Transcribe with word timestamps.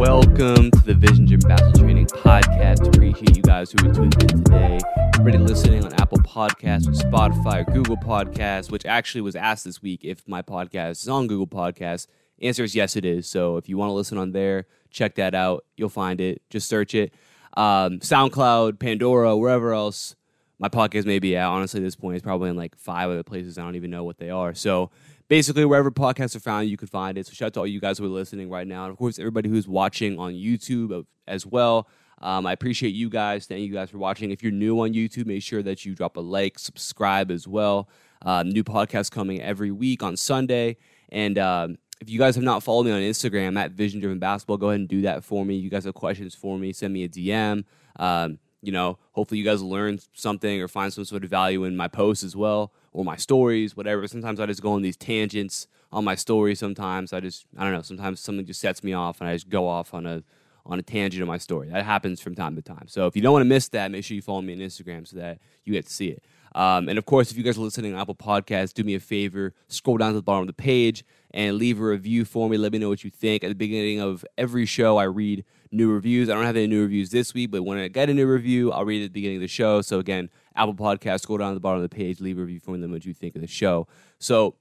Welcome 0.00 0.70
to 0.70 0.80
the 0.86 0.94
Vision 0.94 1.26
Driven 1.26 1.50
Bball 1.50 1.78
Training 1.78 2.06
Podcast. 2.06 2.88
Appreciate 2.88 3.36
you 3.36 3.42
guys 3.42 3.70
who 3.70 3.86
are 3.86 3.92
tuned 3.92 4.14
in 4.22 4.28
today. 4.28 4.78
Everybody 5.18 5.36
listening 5.44 5.84
on 5.84 5.92
Apple 6.00 6.16
Podcasts, 6.20 6.88
or 6.88 6.92
Spotify, 6.92 7.60
or 7.60 7.70
Google 7.70 7.98
Podcasts, 7.98 8.70
which 8.70 8.86
actually 8.86 9.20
was 9.20 9.36
asked 9.36 9.66
this 9.66 9.82
week 9.82 10.00
if 10.02 10.26
my 10.26 10.40
podcast 10.40 11.02
is 11.02 11.08
on 11.10 11.26
Google 11.26 11.46
Podcasts. 11.46 12.06
Answer 12.40 12.64
is 12.64 12.74
yes, 12.74 12.96
it 12.96 13.04
is. 13.04 13.26
So 13.28 13.58
if 13.58 13.68
you 13.68 13.76
want 13.76 13.90
to 13.90 13.92
listen 13.92 14.16
on 14.16 14.32
there, 14.32 14.64
check 14.88 15.16
that 15.16 15.34
out. 15.34 15.66
You'll 15.76 15.90
find 15.90 16.18
it. 16.18 16.40
Just 16.48 16.66
search 16.66 16.94
it. 16.94 17.12
Um, 17.58 17.98
SoundCloud, 17.98 18.78
Pandora, 18.78 19.36
wherever 19.36 19.74
else 19.74 20.16
my 20.58 20.70
podcast 20.70 21.04
may 21.04 21.18
be 21.18 21.36
at. 21.36 21.44
Honestly, 21.44 21.78
at 21.78 21.84
this 21.84 21.96
point, 21.96 22.16
it's 22.16 22.24
probably 22.24 22.48
in 22.48 22.56
like 22.56 22.74
five 22.74 23.10
other 23.10 23.22
places. 23.22 23.58
I 23.58 23.64
don't 23.64 23.76
even 23.76 23.90
know 23.90 24.04
what 24.04 24.16
they 24.16 24.30
are. 24.30 24.54
So 24.54 24.90
basically, 25.30 25.64
wherever 25.64 25.90
podcasts 25.90 26.36
are 26.36 26.40
found, 26.40 26.68
you 26.68 26.76
can 26.76 26.88
find 26.88 27.16
it. 27.16 27.26
So 27.26 27.32
shout 27.32 27.46
out 27.46 27.54
to 27.54 27.60
all 27.60 27.66
you 27.66 27.80
guys 27.80 27.96
who 27.96 28.04
are 28.04 28.08
listening 28.08 28.50
right 28.50 28.66
now, 28.66 28.84
and 28.84 28.92
of 28.92 28.98
course, 28.98 29.18
everybody 29.18 29.48
who's 29.48 29.66
watching 29.66 30.18
on 30.18 30.34
YouTube 30.34 31.06
as 31.26 31.46
well. 31.46 31.88
Um, 32.20 32.44
I 32.44 32.52
appreciate 32.52 32.90
you 32.90 33.08
guys. 33.08 33.46
Thank 33.46 33.62
you 33.62 33.72
guys 33.72 33.88
for 33.88 33.96
watching. 33.96 34.30
If 34.30 34.42
you're 34.42 34.52
new 34.52 34.78
on 34.80 34.92
YouTube, 34.92 35.24
make 35.24 35.42
sure 35.42 35.62
that 35.62 35.86
you 35.86 35.94
drop 35.94 36.18
a 36.18 36.20
like, 36.20 36.58
subscribe 36.58 37.30
as 37.30 37.48
well. 37.48 37.88
Um, 38.20 38.50
new 38.50 38.62
podcasts 38.62 39.10
coming 39.10 39.40
every 39.40 39.70
week 39.70 40.02
on 40.02 40.18
Sunday, 40.18 40.76
and 41.08 41.38
um, 41.38 41.78
if 42.02 42.10
you 42.10 42.18
guys 42.18 42.34
have 42.34 42.44
not 42.44 42.62
followed 42.62 42.84
me 42.84 42.92
on 42.92 43.00
Instagram 43.00 43.58
at 43.58 43.70
Vision 43.70 44.00
Driven 44.00 44.18
Basketball, 44.18 44.58
go 44.58 44.68
ahead 44.68 44.80
and 44.80 44.88
do 44.88 45.02
that 45.02 45.24
for 45.24 45.46
me. 45.46 45.54
You 45.54 45.70
guys 45.70 45.84
have 45.84 45.94
questions 45.94 46.34
for 46.34 46.58
me, 46.58 46.72
send 46.72 46.92
me 46.92 47.04
a 47.04 47.08
DM. 47.08 47.64
Um, 47.96 48.38
you 48.62 48.72
know, 48.72 48.98
hopefully 49.12 49.38
you 49.38 49.44
guys 49.44 49.62
learn 49.62 50.00
something 50.12 50.60
or 50.60 50.68
find 50.68 50.92
some 50.92 51.04
sort 51.06 51.24
of 51.24 51.30
value 51.30 51.64
in 51.64 51.76
my 51.76 51.88
posts 51.88 52.24
as 52.24 52.36
well 52.36 52.72
or 52.92 53.04
my 53.04 53.16
stories, 53.16 53.76
whatever. 53.76 54.06
Sometimes 54.06 54.40
I 54.40 54.46
just 54.46 54.62
go 54.62 54.72
on 54.72 54.82
these 54.82 54.96
tangents 54.96 55.66
on 55.92 56.04
my 56.04 56.14
stories. 56.14 56.58
Sometimes 56.58 57.12
I 57.12 57.20
just, 57.20 57.46
I 57.56 57.64
don't 57.64 57.72
know, 57.72 57.82
sometimes 57.82 58.20
something 58.20 58.46
just 58.46 58.60
sets 58.60 58.82
me 58.82 58.92
off 58.92 59.20
and 59.20 59.28
I 59.28 59.34
just 59.34 59.48
go 59.48 59.68
off 59.68 59.94
on 59.94 60.06
a, 60.06 60.22
on 60.66 60.78
a 60.78 60.82
tangent 60.82 61.22
of 61.22 61.28
my 61.28 61.38
story. 61.38 61.68
That 61.68 61.84
happens 61.84 62.20
from 62.20 62.34
time 62.34 62.56
to 62.56 62.62
time. 62.62 62.86
So 62.88 63.06
if 63.06 63.16
you 63.16 63.22
don't 63.22 63.32
want 63.32 63.42
to 63.42 63.48
miss 63.48 63.68
that, 63.68 63.90
make 63.90 64.04
sure 64.04 64.14
you 64.14 64.22
follow 64.22 64.42
me 64.42 64.52
on 64.52 64.58
Instagram 64.58 65.06
so 65.06 65.16
that 65.16 65.38
you 65.64 65.72
get 65.72 65.86
to 65.86 65.92
see 65.92 66.08
it. 66.08 66.24
Um, 66.54 66.88
and 66.88 66.98
of 66.98 67.06
course, 67.06 67.30
if 67.30 67.36
you 67.36 67.44
guys 67.44 67.56
are 67.58 67.60
listening 67.60 67.94
on 67.94 68.00
Apple 68.00 68.14
Podcasts, 68.14 68.74
do 68.74 68.82
me 68.82 68.94
a 68.94 69.00
favor, 69.00 69.54
scroll 69.68 69.96
down 69.96 70.12
to 70.12 70.18
the 70.18 70.22
bottom 70.22 70.42
of 70.42 70.46
the 70.48 70.52
page 70.52 71.04
and 71.32 71.56
leave 71.56 71.80
a 71.80 71.84
review 71.84 72.24
for 72.24 72.48
me. 72.48 72.56
Let 72.56 72.72
me 72.72 72.78
know 72.78 72.88
what 72.88 73.04
you 73.04 73.10
think. 73.10 73.44
At 73.44 73.48
the 73.48 73.54
beginning 73.54 74.00
of 74.00 74.24
every 74.36 74.66
show, 74.66 74.96
I 74.96 75.04
read 75.04 75.44
new 75.70 75.92
reviews. 75.92 76.28
I 76.28 76.34
don't 76.34 76.44
have 76.44 76.56
any 76.56 76.66
new 76.66 76.82
reviews 76.82 77.10
this 77.10 77.32
week, 77.34 77.52
but 77.52 77.62
when 77.62 77.78
I 77.78 77.86
get 77.86 78.10
a 78.10 78.14
new 78.14 78.26
review, 78.26 78.72
I'll 78.72 78.84
read 78.84 79.02
it 79.02 79.04
at 79.06 79.08
the 79.10 79.20
beginning 79.20 79.36
of 79.36 79.42
the 79.42 79.48
show. 79.48 79.80
So 79.80 80.00
again, 80.00 80.28
Apple 80.56 80.74
Podcasts, 80.74 81.22
scroll 81.22 81.38
down 81.38 81.50
to 81.50 81.54
the 81.54 81.60
bottom 81.60 81.82
of 81.82 81.88
the 81.88 81.94
page, 81.94 82.20
leave 82.20 82.38
a 82.38 82.42
review 82.42 82.60
for 82.60 82.76
know 82.76 82.88
what 82.88 83.04
you 83.04 83.14
think 83.14 83.34
of 83.34 83.40
the 83.40 83.46
show. 83.46 83.86
So 84.18 84.56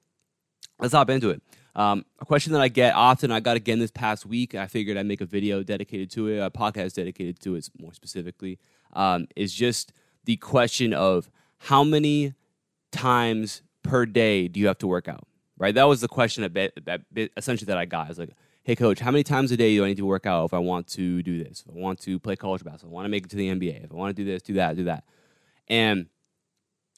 let's 0.79 0.93
hop 0.93 1.09
into 1.09 1.29
it. 1.29 1.41
Um, 1.75 2.05
a 2.19 2.25
question 2.25 2.53
that 2.53 2.61
I 2.61 2.67
get 2.67 2.95
often, 2.95 3.31
I 3.31 3.39
got 3.39 3.55
again 3.55 3.79
this 3.79 3.91
past 3.91 4.25
week. 4.25 4.55
I 4.55 4.67
figured 4.67 4.97
I'd 4.97 5.05
make 5.05 5.21
a 5.21 5.25
video 5.25 5.63
dedicated 5.63 6.11
to 6.11 6.27
it, 6.27 6.39
a 6.39 6.49
podcast 6.49 6.95
dedicated 6.95 7.39
to 7.41 7.55
it 7.55 7.69
more 7.79 7.93
specifically, 7.93 8.59
um, 8.93 9.27
is 9.35 9.53
just 9.53 9.93
the 10.25 10.37
question 10.37 10.93
of 10.93 11.29
how 11.57 11.83
many 11.83 12.33
times 12.91 13.61
per 13.83 14.05
day 14.05 14.47
do 14.47 14.59
you 14.59 14.67
have 14.67 14.77
to 14.79 14.87
work 14.87 15.07
out? 15.07 15.27
Right? 15.57 15.75
That 15.75 15.87
was 15.87 16.01
the 16.01 16.07
question 16.07 16.43
that 16.43 17.01
essentially 17.37 17.67
that 17.67 17.77
I 17.77 17.85
got. 17.85 18.05
I 18.05 18.09
was 18.09 18.19
like, 18.19 18.31
hey, 18.63 18.75
coach, 18.75 18.99
how 18.99 19.11
many 19.11 19.23
times 19.23 19.51
a 19.51 19.57
day 19.57 19.75
do 19.75 19.83
I 19.83 19.87
need 19.87 19.97
to 19.97 20.05
work 20.05 20.25
out 20.25 20.45
if 20.45 20.53
I 20.53 20.59
want 20.59 20.87
to 20.89 21.21
do 21.23 21.43
this? 21.43 21.63
If 21.67 21.75
I 21.75 21.79
want 21.79 21.99
to 22.01 22.19
play 22.19 22.35
college 22.35 22.63
basketball, 22.63 22.91
I 22.91 22.95
want 22.95 23.05
to 23.05 23.09
make 23.09 23.25
it 23.25 23.29
to 23.31 23.35
the 23.35 23.49
NBA, 23.49 23.85
if 23.85 23.91
I 23.91 23.95
want 23.95 24.15
to 24.15 24.23
do 24.23 24.29
this, 24.29 24.41
do 24.41 24.53
that, 24.53 24.75
do 24.75 24.85
that. 24.85 25.03
And 25.69 26.07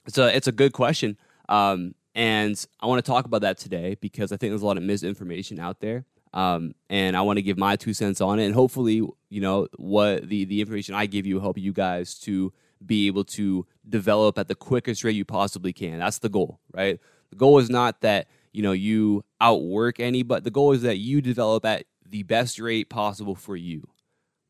so 0.07 0.27
it's 0.27 0.47
a 0.47 0.51
good 0.51 0.73
question. 0.73 1.17
Um, 1.49 1.95
and 2.15 2.63
I 2.79 2.87
want 2.87 3.03
to 3.03 3.09
talk 3.09 3.25
about 3.25 3.41
that 3.41 3.57
today 3.57 3.95
because 4.01 4.31
I 4.31 4.37
think 4.37 4.51
there's 4.51 4.61
a 4.61 4.65
lot 4.65 4.77
of 4.77 4.83
misinformation 4.83 5.59
out 5.59 5.79
there. 5.79 6.05
Um, 6.33 6.75
and 6.89 7.15
I 7.15 7.21
want 7.21 7.37
to 7.37 7.41
give 7.41 7.57
my 7.57 7.75
two 7.75 7.93
cents 7.93 8.21
on 8.21 8.39
it. 8.39 8.45
And 8.45 8.55
hopefully, 8.55 9.01
you 9.29 9.41
know, 9.41 9.67
what 9.77 10.27
the, 10.27 10.45
the 10.45 10.61
information 10.61 10.95
I 10.95 11.05
give 11.05 11.25
you 11.25 11.35
will 11.35 11.41
help 11.41 11.57
you 11.57 11.73
guys 11.73 12.15
to 12.19 12.53
be 12.85 13.07
able 13.07 13.23
to 13.23 13.65
develop 13.87 14.37
at 14.37 14.47
the 14.47 14.55
quickest 14.55 15.03
rate 15.03 15.15
you 15.15 15.25
possibly 15.25 15.73
can. 15.73 15.99
That's 15.99 16.19
the 16.19 16.29
goal, 16.29 16.59
right? 16.73 16.99
The 17.29 17.35
goal 17.35 17.59
is 17.59 17.69
not 17.69 18.01
that, 18.01 18.27
you 18.53 18.63
know, 18.63 18.71
you 18.71 19.23
outwork 19.39 19.99
any, 19.99 20.23
but 20.23 20.43
the 20.43 20.51
goal 20.51 20.71
is 20.71 20.81
that 20.81 20.97
you 20.97 21.21
develop 21.21 21.65
at 21.65 21.85
the 22.05 22.23
best 22.23 22.59
rate 22.59 22.89
possible 22.89 23.35
for 23.35 23.55
you. 23.55 23.87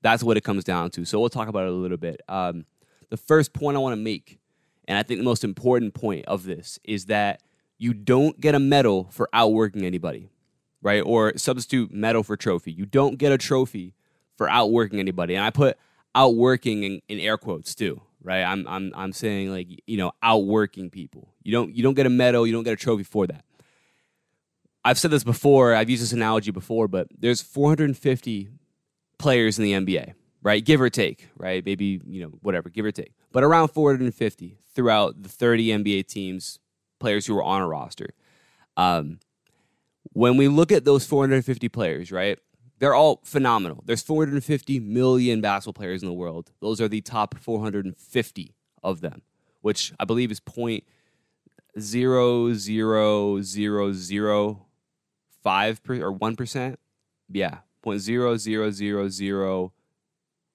That's 0.01 0.23
what 0.23 0.37
it 0.37 0.41
comes 0.41 0.63
down 0.63 0.89
to. 0.91 1.05
So 1.05 1.19
we'll 1.19 1.29
talk 1.29 1.47
about 1.47 1.65
it 1.65 1.69
a 1.69 1.75
little 1.75 1.97
bit. 1.97 2.21
Um, 2.27 2.65
the 3.11 3.17
first 3.17 3.53
point 3.53 3.77
I 3.77 3.79
want 3.79 3.93
to 3.93 4.01
make, 4.01 4.39
and 4.87 4.97
I 4.97 5.03
think 5.03 5.19
the 5.19 5.25
most 5.25 5.43
important 5.43 5.93
point 5.93 6.25
of 6.25 6.43
this, 6.43 6.79
is 6.83 7.05
that 7.05 7.43
you 7.77 7.93
don't 7.93 8.39
get 8.39 8.55
a 8.55 8.59
medal 8.59 9.09
for 9.11 9.29
outworking 9.33 9.83
anybody, 9.83 10.29
right? 10.81 11.01
Or 11.05 11.37
substitute 11.37 11.91
medal 11.91 12.23
for 12.23 12.35
trophy. 12.35 12.71
You 12.71 12.85
don't 12.85 13.17
get 13.17 13.31
a 13.31 13.37
trophy 13.37 13.93
for 14.37 14.49
outworking 14.49 14.99
anybody. 14.99 15.35
And 15.35 15.45
I 15.45 15.51
put 15.51 15.77
outworking 16.15 16.83
in, 16.83 17.01
in 17.09 17.19
air 17.19 17.37
quotes 17.37 17.75
too, 17.75 18.01
right? 18.23 18.43
I'm 18.43 18.67
I'm 18.67 18.91
I'm 18.95 19.13
saying 19.13 19.51
like 19.51 19.67
you 19.85 19.97
know 19.97 20.13
outworking 20.23 20.89
people. 20.89 21.33
You 21.43 21.51
don't 21.51 21.75
you 21.75 21.83
don't 21.83 21.93
get 21.93 22.05
a 22.05 22.09
medal, 22.09 22.47
you 22.47 22.53
don't 22.53 22.63
get 22.63 22.73
a 22.73 22.77
trophy 22.77 23.03
for 23.03 23.27
that. 23.27 23.43
I've 24.83 24.97
said 24.97 25.11
this 25.11 25.23
before. 25.23 25.75
I've 25.75 25.89
used 25.89 26.01
this 26.01 26.13
analogy 26.13 26.51
before, 26.51 26.87
but 26.87 27.07
there's 27.15 27.41
450 27.41 28.49
players 29.19 29.59
in 29.59 29.63
the 29.63 29.73
NBA, 29.73 30.13
right? 30.41 30.63
Give 30.63 30.81
or 30.81 30.89
take, 30.89 31.29
right? 31.37 31.65
Maybe 31.65 32.01
you 32.05 32.21
know 32.21 32.29
whatever, 32.41 32.69
give 32.69 32.85
or 32.85 32.91
take, 32.91 33.13
but 33.31 33.43
around 33.43 33.69
450 33.69 34.57
throughout 34.73 35.21
the 35.21 35.29
30 35.29 35.67
NBA 35.67 36.07
teams, 36.07 36.59
players 36.99 37.25
who 37.25 37.37
are 37.37 37.43
on 37.43 37.61
a 37.61 37.67
roster. 37.67 38.09
Um, 38.77 39.19
when 40.13 40.37
we 40.37 40.47
look 40.47 40.71
at 40.71 40.85
those 40.85 41.05
450 41.05 41.69
players, 41.69 42.11
right? 42.11 42.37
They're 42.79 42.95
all 42.95 43.21
phenomenal. 43.23 43.83
There's 43.85 44.01
450 44.01 44.79
million 44.79 45.39
basketball 45.39 45.79
players 45.79 46.01
in 46.01 46.07
the 46.07 46.13
world. 46.13 46.51
Those 46.61 46.81
are 46.81 46.87
the 46.87 47.01
top 47.01 47.37
450 47.37 48.55
of 48.83 49.01
them, 49.01 49.21
which 49.61 49.93
I 49.99 50.05
believe 50.05 50.31
is 50.31 50.39
point 50.39 50.83
zero 51.79 52.53
zero 52.53 53.41
zero 53.41 53.93
zero 53.93 54.65
five 55.43 55.79
or 55.87 56.11
one 56.11 56.35
percent. 56.35 56.79
Yeah, 57.29 57.59
point 57.81 58.01
zero 58.01 58.35
zero 58.37 58.71
zero 58.71 59.09
zero 59.09 59.73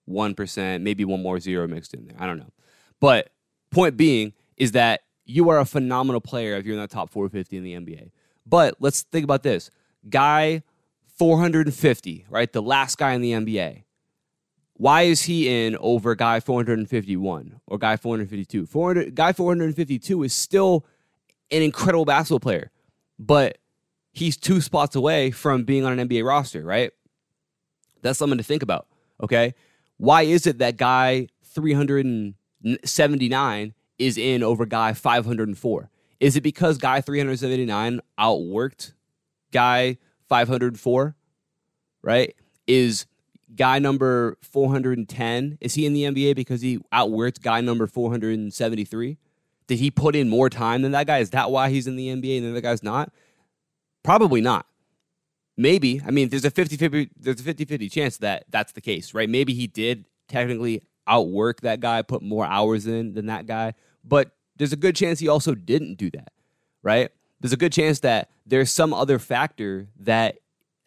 one 0.06 0.34
percent, 0.34 0.82
maybe 0.82 1.04
one 1.04 1.22
more 1.22 1.38
zero 1.38 1.68
mixed 1.68 1.94
in 1.94 2.06
there. 2.06 2.16
I 2.18 2.26
don't 2.26 2.38
know, 2.38 2.52
but 3.00 3.30
point 3.70 3.96
being 3.96 4.32
is 4.56 4.72
that 4.72 5.02
you 5.26 5.50
are 5.50 5.58
a 5.58 5.64
phenomenal 5.64 6.20
player 6.20 6.56
if 6.56 6.64
you're 6.64 6.76
in 6.76 6.80
the 6.80 6.86
top 6.86 7.10
450 7.10 7.56
in 7.56 7.64
the 7.64 7.74
NBA. 7.74 8.10
But 8.46 8.76
let's 8.80 9.02
think 9.02 9.24
about 9.24 9.42
this 9.42 9.70
guy 10.08 10.62
450, 11.18 12.26
right? 12.30 12.52
The 12.52 12.62
last 12.62 12.96
guy 12.96 13.12
in 13.12 13.20
the 13.20 13.32
NBA. 13.32 13.82
Why 14.74 15.02
is 15.02 15.22
he 15.22 15.48
in 15.48 15.76
over 15.80 16.14
guy 16.14 16.38
451 16.38 17.60
or 17.66 17.78
guy 17.78 17.96
452? 17.96 18.66
400, 18.66 19.14
guy 19.14 19.32
452 19.32 20.22
is 20.22 20.34
still 20.34 20.84
an 21.50 21.62
incredible 21.62 22.04
basketball 22.04 22.40
player, 22.40 22.70
but 23.18 23.58
he's 24.12 24.36
two 24.36 24.60
spots 24.60 24.94
away 24.94 25.30
from 25.30 25.64
being 25.64 25.84
on 25.84 25.98
an 25.98 26.08
NBA 26.08 26.26
roster, 26.26 26.62
right? 26.62 26.92
That's 28.02 28.18
something 28.18 28.38
to 28.38 28.44
think 28.44 28.62
about, 28.62 28.86
okay? 29.22 29.54
Why 29.98 30.22
is 30.22 30.46
it 30.46 30.58
that 30.58 30.76
guy 30.76 31.28
379 31.44 33.74
is 33.98 34.18
in 34.18 34.42
over 34.42 34.66
guy 34.66 34.92
504? 34.92 35.90
Is 36.20 36.36
it 36.36 36.42
because 36.42 36.78
guy 36.78 37.00
379 37.00 38.00
outworked 38.18 38.92
guy 39.52 39.98
504, 40.28 41.16
right? 42.02 42.34
Is 42.66 43.06
guy 43.54 43.78
number 43.78 44.36
410, 44.42 45.58
is 45.60 45.74
he 45.74 45.86
in 45.86 45.92
the 45.92 46.04
NBA 46.04 46.34
because 46.34 46.60
he 46.60 46.78
outworked 46.92 47.42
guy 47.42 47.60
number 47.60 47.86
473? 47.86 49.18
Did 49.66 49.78
he 49.78 49.90
put 49.90 50.14
in 50.14 50.28
more 50.28 50.48
time 50.48 50.82
than 50.82 50.92
that 50.92 51.06
guy? 51.06 51.18
Is 51.18 51.30
that 51.30 51.50
why 51.50 51.70
he's 51.70 51.86
in 51.86 51.96
the 51.96 52.08
NBA 52.08 52.38
and 52.38 52.46
the 52.46 52.50
other 52.50 52.60
guy's 52.60 52.82
not? 52.82 53.12
Probably 54.02 54.40
not. 54.40 54.66
Maybe. 55.56 56.02
I 56.06 56.10
mean, 56.10 56.28
there's 56.28 56.44
a 56.44 56.50
50-50 56.50 57.10
there's 57.18 57.40
a 57.40 57.54
50-50 57.54 57.90
chance 57.90 58.18
that 58.18 58.44
that's 58.50 58.72
the 58.72 58.80
case, 58.80 59.14
right? 59.14 59.28
Maybe 59.28 59.54
he 59.54 59.66
did 59.66 60.04
technically 60.28 60.82
outwork 61.06 61.60
that 61.62 61.80
guy, 61.80 62.02
put 62.02 62.22
more 62.22 62.44
hours 62.44 62.86
in 62.86 63.14
than 63.14 63.26
that 63.26 63.46
guy, 63.46 63.74
but 64.04 64.32
there's 64.56 64.72
a 64.72 64.76
good 64.76 64.96
chance 64.96 65.18
he 65.20 65.28
also 65.28 65.54
didn't 65.54 65.94
do 65.94 66.10
that, 66.10 66.32
right? 66.82 67.10
there's 67.40 67.52
a 67.52 67.56
good 67.56 67.72
chance 67.72 68.00
that 68.00 68.30
there's 68.46 68.70
some 68.70 68.92
other 68.92 69.18
factor 69.18 69.88
that 70.00 70.38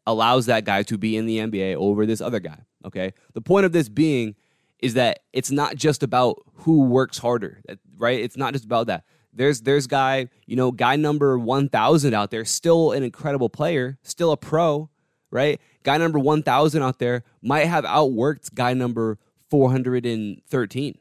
allows 0.05 0.47
that 0.47 0.65
guy 0.65 0.83
to 0.83 0.97
be 0.97 1.15
in 1.15 1.25
the 1.25 1.37
NBA 1.39 1.75
over 1.75 2.05
this 2.05 2.21
other 2.21 2.39
guy. 2.39 2.59
Okay. 2.85 3.13
The 3.33 3.41
point 3.41 3.65
of 3.65 3.71
this 3.71 3.89
being 3.89 4.35
is 4.79 4.93
that 4.95 5.19
it's 5.33 5.51
not 5.51 5.75
just 5.75 6.03
about 6.03 6.41
who 6.55 6.85
works 6.85 7.17
harder, 7.17 7.61
right? 7.97 8.19
It's 8.19 8.37
not 8.37 8.53
just 8.53 8.65
about 8.65 8.87
that. 8.87 9.03
There's 9.33 9.61
there's 9.61 9.87
guy, 9.87 10.29
you 10.45 10.55
know, 10.55 10.71
guy 10.71 10.95
number 10.95 11.37
1000 11.37 12.13
out 12.13 12.31
there, 12.31 12.45
still 12.45 12.91
an 12.91 13.03
incredible 13.03 13.49
player, 13.49 13.97
still 14.03 14.31
a 14.31 14.37
pro, 14.37 14.89
right? 15.31 15.59
Guy 15.83 15.97
number 15.97 16.19
1000 16.19 16.81
out 16.81 16.99
there 16.99 17.23
might 17.41 17.65
have 17.65 17.83
outworked 17.85 18.53
guy 18.53 18.73
number 18.73 19.17
413. 19.49 20.97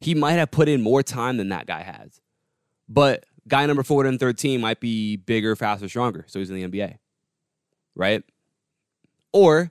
He 0.00 0.14
might 0.14 0.32
have 0.32 0.50
put 0.50 0.68
in 0.68 0.82
more 0.82 1.02
time 1.02 1.36
than 1.36 1.48
that 1.50 1.66
guy 1.66 1.82
has. 1.82 2.20
But 2.88 3.24
guy 3.48 3.66
number 3.66 3.82
413 3.82 4.60
might 4.60 4.80
be 4.80 5.16
bigger, 5.16 5.56
faster, 5.56 5.88
stronger. 5.88 6.24
So 6.28 6.38
he's 6.38 6.50
in 6.50 6.56
the 6.56 6.68
NBA. 6.68 6.98
Right? 7.94 8.22
Or 9.32 9.70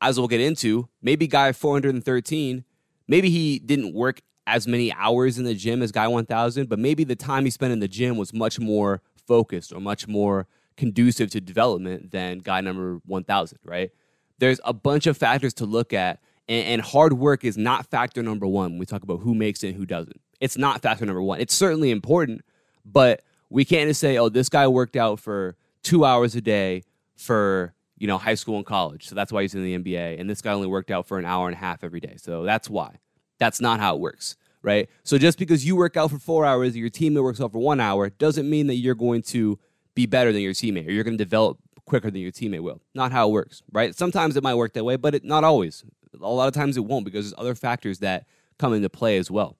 as 0.00 0.18
we'll 0.18 0.28
get 0.28 0.40
into, 0.40 0.88
maybe 1.02 1.26
guy 1.26 1.52
413, 1.52 2.64
maybe 3.08 3.30
he 3.30 3.58
didn't 3.58 3.94
work 3.94 4.20
as 4.46 4.66
many 4.66 4.92
hours 4.92 5.38
in 5.38 5.44
the 5.44 5.54
gym 5.54 5.82
as 5.82 5.90
guy 5.92 6.06
1000, 6.06 6.68
but 6.68 6.78
maybe 6.78 7.04
the 7.04 7.16
time 7.16 7.44
he 7.44 7.50
spent 7.50 7.72
in 7.72 7.80
the 7.80 7.88
gym 7.88 8.16
was 8.16 8.32
much 8.32 8.60
more 8.60 9.02
focused 9.26 9.72
or 9.72 9.80
much 9.80 10.06
more 10.06 10.46
conducive 10.76 11.30
to 11.30 11.40
development 11.40 12.10
than 12.12 12.38
guy 12.38 12.60
number 12.60 13.00
1000, 13.06 13.58
right? 13.64 13.90
There's 14.38 14.60
a 14.64 14.72
bunch 14.72 15.06
of 15.06 15.16
factors 15.16 15.54
to 15.54 15.66
look 15.66 15.92
at, 15.92 16.20
and, 16.48 16.66
and 16.66 16.82
hard 16.82 17.14
work 17.14 17.44
is 17.44 17.56
not 17.56 17.86
factor 17.86 18.22
number 18.22 18.46
one 18.46 18.72
when 18.72 18.78
we 18.78 18.86
talk 18.86 19.02
about 19.02 19.20
who 19.20 19.34
makes 19.34 19.64
it 19.64 19.68
and 19.68 19.76
who 19.76 19.86
doesn't. 19.86 20.20
It's 20.40 20.58
not 20.58 20.82
factor 20.82 21.06
number 21.06 21.22
one. 21.22 21.40
It's 21.40 21.54
certainly 21.54 21.90
important, 21.90 22.42
but 22.84 23.22
we 23.48 23.64
can't 23.64 23.88
just 23.88 24.00
say, 24.00 24.18
oh, 24.18 24.28
this 24.28 24.48
guy 24.48 24.68
worked 24.68 24.96
out 24.96 25.18
for 25.18 25.56
two 25.82 26.04
hours 26.04 26.34
a 26.34 26.40
day 26.40 26.82
for 27.16 27.72
you 27.96 28.06
know 28.06 28.18
high 28.18 28.34
school 28.34 28.56
and 28.56 28.66
college, 28.66 29.08
so 29.08 29.14
that's 29.14 29.32
why 29.32 29.42
he's 29.42 29.54
in 29.54 29.64
the 29.64 29.78
NBA, 29.78 30.20
and 30.20 30.28
this 30.28 30.42
guy 30.42 30.52
only 30.52 30.66
worked 30.66 30.90
out 30.90 31.06
for 31.06 31.18
an 31.18 31.24
hour 31.24 31.46
and 31.46 31.54
a 31.54 31.58
half 31.58 31.82
every 31.82 32.00
day, 32.00 32.16
so 32.18 32.42
that's 32.42 32.68
why. 32.68 32.98
That's 33.38 33.60
not 33.60 33.80
how 33.80 33.94
it 33.94 34.00
works, 34.00 34.36
right? 34.62 34.88
So 35.02 35.18
just 35.18 35.38
because 35.38 35.64
you 35.64 35.76
work 35.76 35.96
out 35.96 36.10
for 36.10 36.18
four 36.18 36.44
hours, 36.44 36.68
and 36.68 36.76
your 36.76 36.90
teammate 36.90 37.22
works 37.22 37.40
out 37.40 37.52
for 37.52 37.58
one 37.58 37.80
hour, 37.80 38.10
doesn't 38.10 38.48
mean 38.48 38.66
that 38.68 38.76
you're 38.76 38.94
going 38.94 39.22
to 39.22 39.58
be 39.94 40.06
better 40.06 40.32
than 40.32 40.42
your 40.42 40.52
teammate 40.52 40.86
or 40.86 40.90
you're 40.90 41.04
going 41.04 41.16
to 41.16 41.24
develop 41.24 41.58
quicker 41.86 42.10
than 42.10 42.20
your 42.20 42.32
teammate 42.32 42.60
will. 42.60 42.82
Not 42.94 43.12
how 43.12 43.28
it 43.28 43.32
works, 43.32 43.62
right? 43.72 43.94
Sometimes 43.94 44.36
it 44.36 44.42
might 44.42 44.54
work 44.54 44.72
that 44.74 44.84
way, 44.84 44.96
but 44.96 45.14
it, 45.14 45.24
not 45.24 45.44
always. 45.44 45.84
A 46.20 46.28
lot 46.28 46.48
of 46.48 46.54
times 46.54 46.76
it 46.76 46.84
won't 46.84 47.04
because 47.04 47.26
there's 47.26 47.40
other 47.40 47.54
factors 47.54 48.00
that 48.00 48.26
come 48.58 48.72
into 48.74 48.88
play 48.88 49.16
as 49.18 49.30
well. 49.30 49.56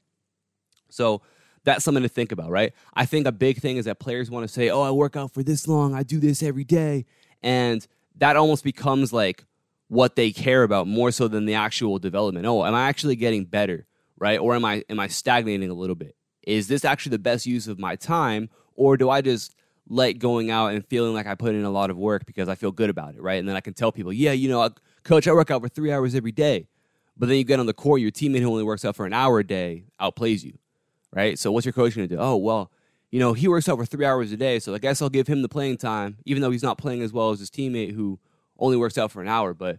So 0.88 1.22
that's 1.64 1.84
something 1.84 2.02
to 2.02 2.08
think 2.08 2.32
about, 2.32 2.50
right? 2.50 2.72
I 2.94 3.06
think 3.06 3.26
a 3.26 3.32
big 3.32 3.60
thing 3.60 3.76
is 3.76 3.84
that 3.86 3.98
players 3.98 4.30
want 4.30 4.46
to 4.46 4.52
say, 4.52 4.70
"Oh, 4.70 4.82
I 4.82 4.90
work 4.90 5.16
out 5.16 5.32
for 5.32 5.42
this 5.42 5.66
long. 5.66 5.94
I 5.94 6.02
do 6.02 6.18
this 6.20 6.42
every 6.42 6.64
day." 6.64 7.04
And 7.42 7.86
that 8.16 8.36
almost 8.36 8.64
becomes 8.64 9.12
like 9.12 9.44
what 9.88 10.16
they 10.16 10.32
care 10.32 10.62
about 10.62 10.86
more 10.86 11.10
so 11.10 11.28
than 11.28 11.46
the 11.46 11.54
actual 11.54 11.98
development. 11.98 12.46
Oh, 12.46 12.64
am 12.64 12.74
I 12.74 12.88
actually 12.88 13.16
getting 13.16 13.44
better, 13.44 13.86
right? 14.18 14.38
Or 14.38 14.54
am 14.54 14.64
I 14.64 14.84
am 14.88 14.98
I 14.98 15.08
stagnating 15.08 15.70
a 15.70 15.74
little 15.74 15.94
bit? 15.94 16.16
Is 16.42 16.68
this 16.68 16.84
actually 16.84 17.10
the 17.10 17.20
best 17.20 17.46
use 17.46 17.68
of 17.68 17.78
my 17.78 17.96
time 17.96 18.48
or 18.74 18.96
do 18.96 19.10
I 19.10 19.20
just 19.20 19.54
like 19.88 20.18
going 20.18 20.50
out 20.50 20.72
and 20.72 20.84
feeling 20.86 21.14
like 21.14 21.26
I 21.26 21.34
put 21.34 21.54
in 21.54 21.64
a 21.64 21.70
lot 21.70 21.90
of 21.90 21.96
work 21.96 22.26
because 22.26 22.48
I 22.48 22.54
feel 22.54 22.72
good 22.72 22.90
about 22.90 23.14
it, 23.14 23.22
right? 23.22 23.38
And 23.38 23.48
then 23.48 23.56
I 23.56 23.60
can 23.60 23.74
tell 23.74 23.92
people, 23.92 24.12
yeah, 24.12 24.32
you 24.32 24.48
know, 24.48 24.68
coach, 25.04 25.28
I 25.28 25.32
work 25.32 25.50
out 25.50 25.62
for 25.62 25.68
three 25.68 25.92
hours 25.92 26.14
every 26.14 26.32
day. 26.32 26.68
But 27.16 27.28
then 27.28 27.38
you 27.38 27.44
get 27.44 27.60
on 27.60 27.66
the 27.66 27.72
court, 27.72 28.00
your 28.00 28.10
teammate 28.10 28.40
who 28.40 28.50
only 28.50 28.64
works 28.64 28.84
out 28.84 28.94
for 28.94 29.06
an 29.06 29.12
hour 29.12 29.38
a 29.38 29.46
day 29.46 29.84
outplays 30.00 30.44
you, 30.44 30.58
right? 31.12 31.38
So 31.38 31.50
what's 31.50 31.64
your 31.64 31.72
coach 31.72 31.94
going 31.94 32.08
to 32.08 32.14
do? 32.14 32.20
Oh, 32.20 32.36
well, 32.36 32.70
you 33.10 33.18
know, 33.18 33.32
he 33.32 33.48
works 33.48 33.68
out 33.68 33.78
for 33.78 33.86
three 33.86 34.04
hours 34.04 34.32
a 34.32 34.36
day, 34.36 34.58
so 34.58 34.74
I 34.74 34.78
guess 34.78 35.00
I'll 35.00 35.08
give 35.08 35.26
him 35.26 35.40
the 35.40 35.48
playing 35.48 35.78
time, 35.78 36.18
even 36.26 36.42
though 36.42 36.50
he's 36.50 36.62
not 36.62 36.76
playing 36.76 37.00
as 37.00 37.12
well 37.12 37.30
as 37.30 37.38
his 37.38 37.50
teammate 37.50 37.94
who 37.94 38.18
only 38.58 38.76
works 38.76 38.98
out 38.98 39.10
for 39.10 39.22
an 39.22 39.28
hour. 39.28 39.54
But 39.54 39.78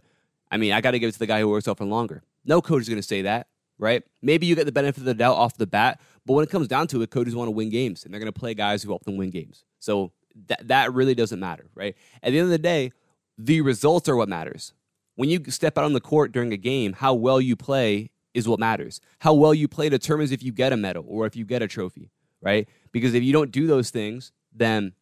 I 0.50 0.56
mean, 0.56 0.72
I 0.72 0.80
got 0.80 0.92
to 0.92 0.98
give 0.98 1.08
it 1.08 1.12
to 1.12 1.18
the 1.18 1.26
guy 1.26 1.40
who 1.40 1.48
works 1.48 1.68
out 1.68 1.78
for 1.78 1.84
longer. 1.84 2.22
No 2.44 2.60
coach 2.60 2.82
is 2.82 2.88
going 2.88 3.00
to 3.00 3.06
say 3.06 3.22
that, 3.22 3.48
right? 3.78 4.02
Maybe 4.22 4.46
you 4.46 4.54
get 4.54 4.64
the 4.66 4.72
benefit 4.72 4.98
of 4.98 5.04
the 5.04 5.14
doubt 5.14 5.36
off 5.36 5.56
the 5.56 5.66
bat, 5.66 6.00
but 6.24 6.34
when 6.34 6.44
it 6.44 6.50
comes 6.50 6.68
down 6.68 6.86
to 6.88 7.02
it, 7.02 7.10
coaches 7.10 7.34
want 7.34 7.48
to 7.48 7.52
win 7.52 7.70
games, 7.70 8.04
and 8.04 8.12
they're 8.12 8.20
going 8.20 8.32
to 8.32 8.38
play 8.38 8.54
guys 8.54 8.82
who 8.82 8.90
help 8.90 9.04
them 9.04 9.16
win 9.16 9.30
games. 9.30 9.64
So 9.78 10.12
that 10.46 10.68
that 10.68 10.92
really 10.92 11.14
doesn't 11.14 11.40
matter, 11.40 11.66
right? 11.74 11.96
At 12.22 12.32
the 12.32 12.38
end 12.38 12.46
of 12.46 12.50
the 12.50 12.58
day, 12.58 12.92
the 13.36 13.60
results 13.60 14.08
are 14.08 14.16
what 14.16 14.28
matters. 14.28 14.72
When 15.16 15.28
you 15.28 15.42
step 15.48 15.76
out 15.76 15.84
on 15.84 15.92
the 15.92 16.00
court 16.00 16.32
during 16.32 16.52
a 16.52 16.56
game, 16.56 16.92
how 16.92 17.14
well 17.14 17.40
you 17.40 17.56
play 17.56 18.10
is 18.34 18.48
what 18.48 18.60
matters. 18.60 19.00
How 19.18 19.34
well 19.34 19.52
you 19.52 19.66
play 19.66 19.88
determines 19.88 20.32
if 20.32 20.42
you 20.42 20.52
get 20.52 20.72
a 20.72 20.76
medal 20.76 21.04
or 21.08 21.26
if 21.26 21.34
you 21.34 21.44
get 21.44 21.60
a 21.60 21.66
trophy, 21.66 22.10
right? 22.40 22.68
Because 22.92 23.14
if 23.14 23.22
you 23.22 23.32
don't 23.32 23.50
do 23.50 23.66
those 23.66 23.90
things, 23.90 24.32
then 24.54 24.92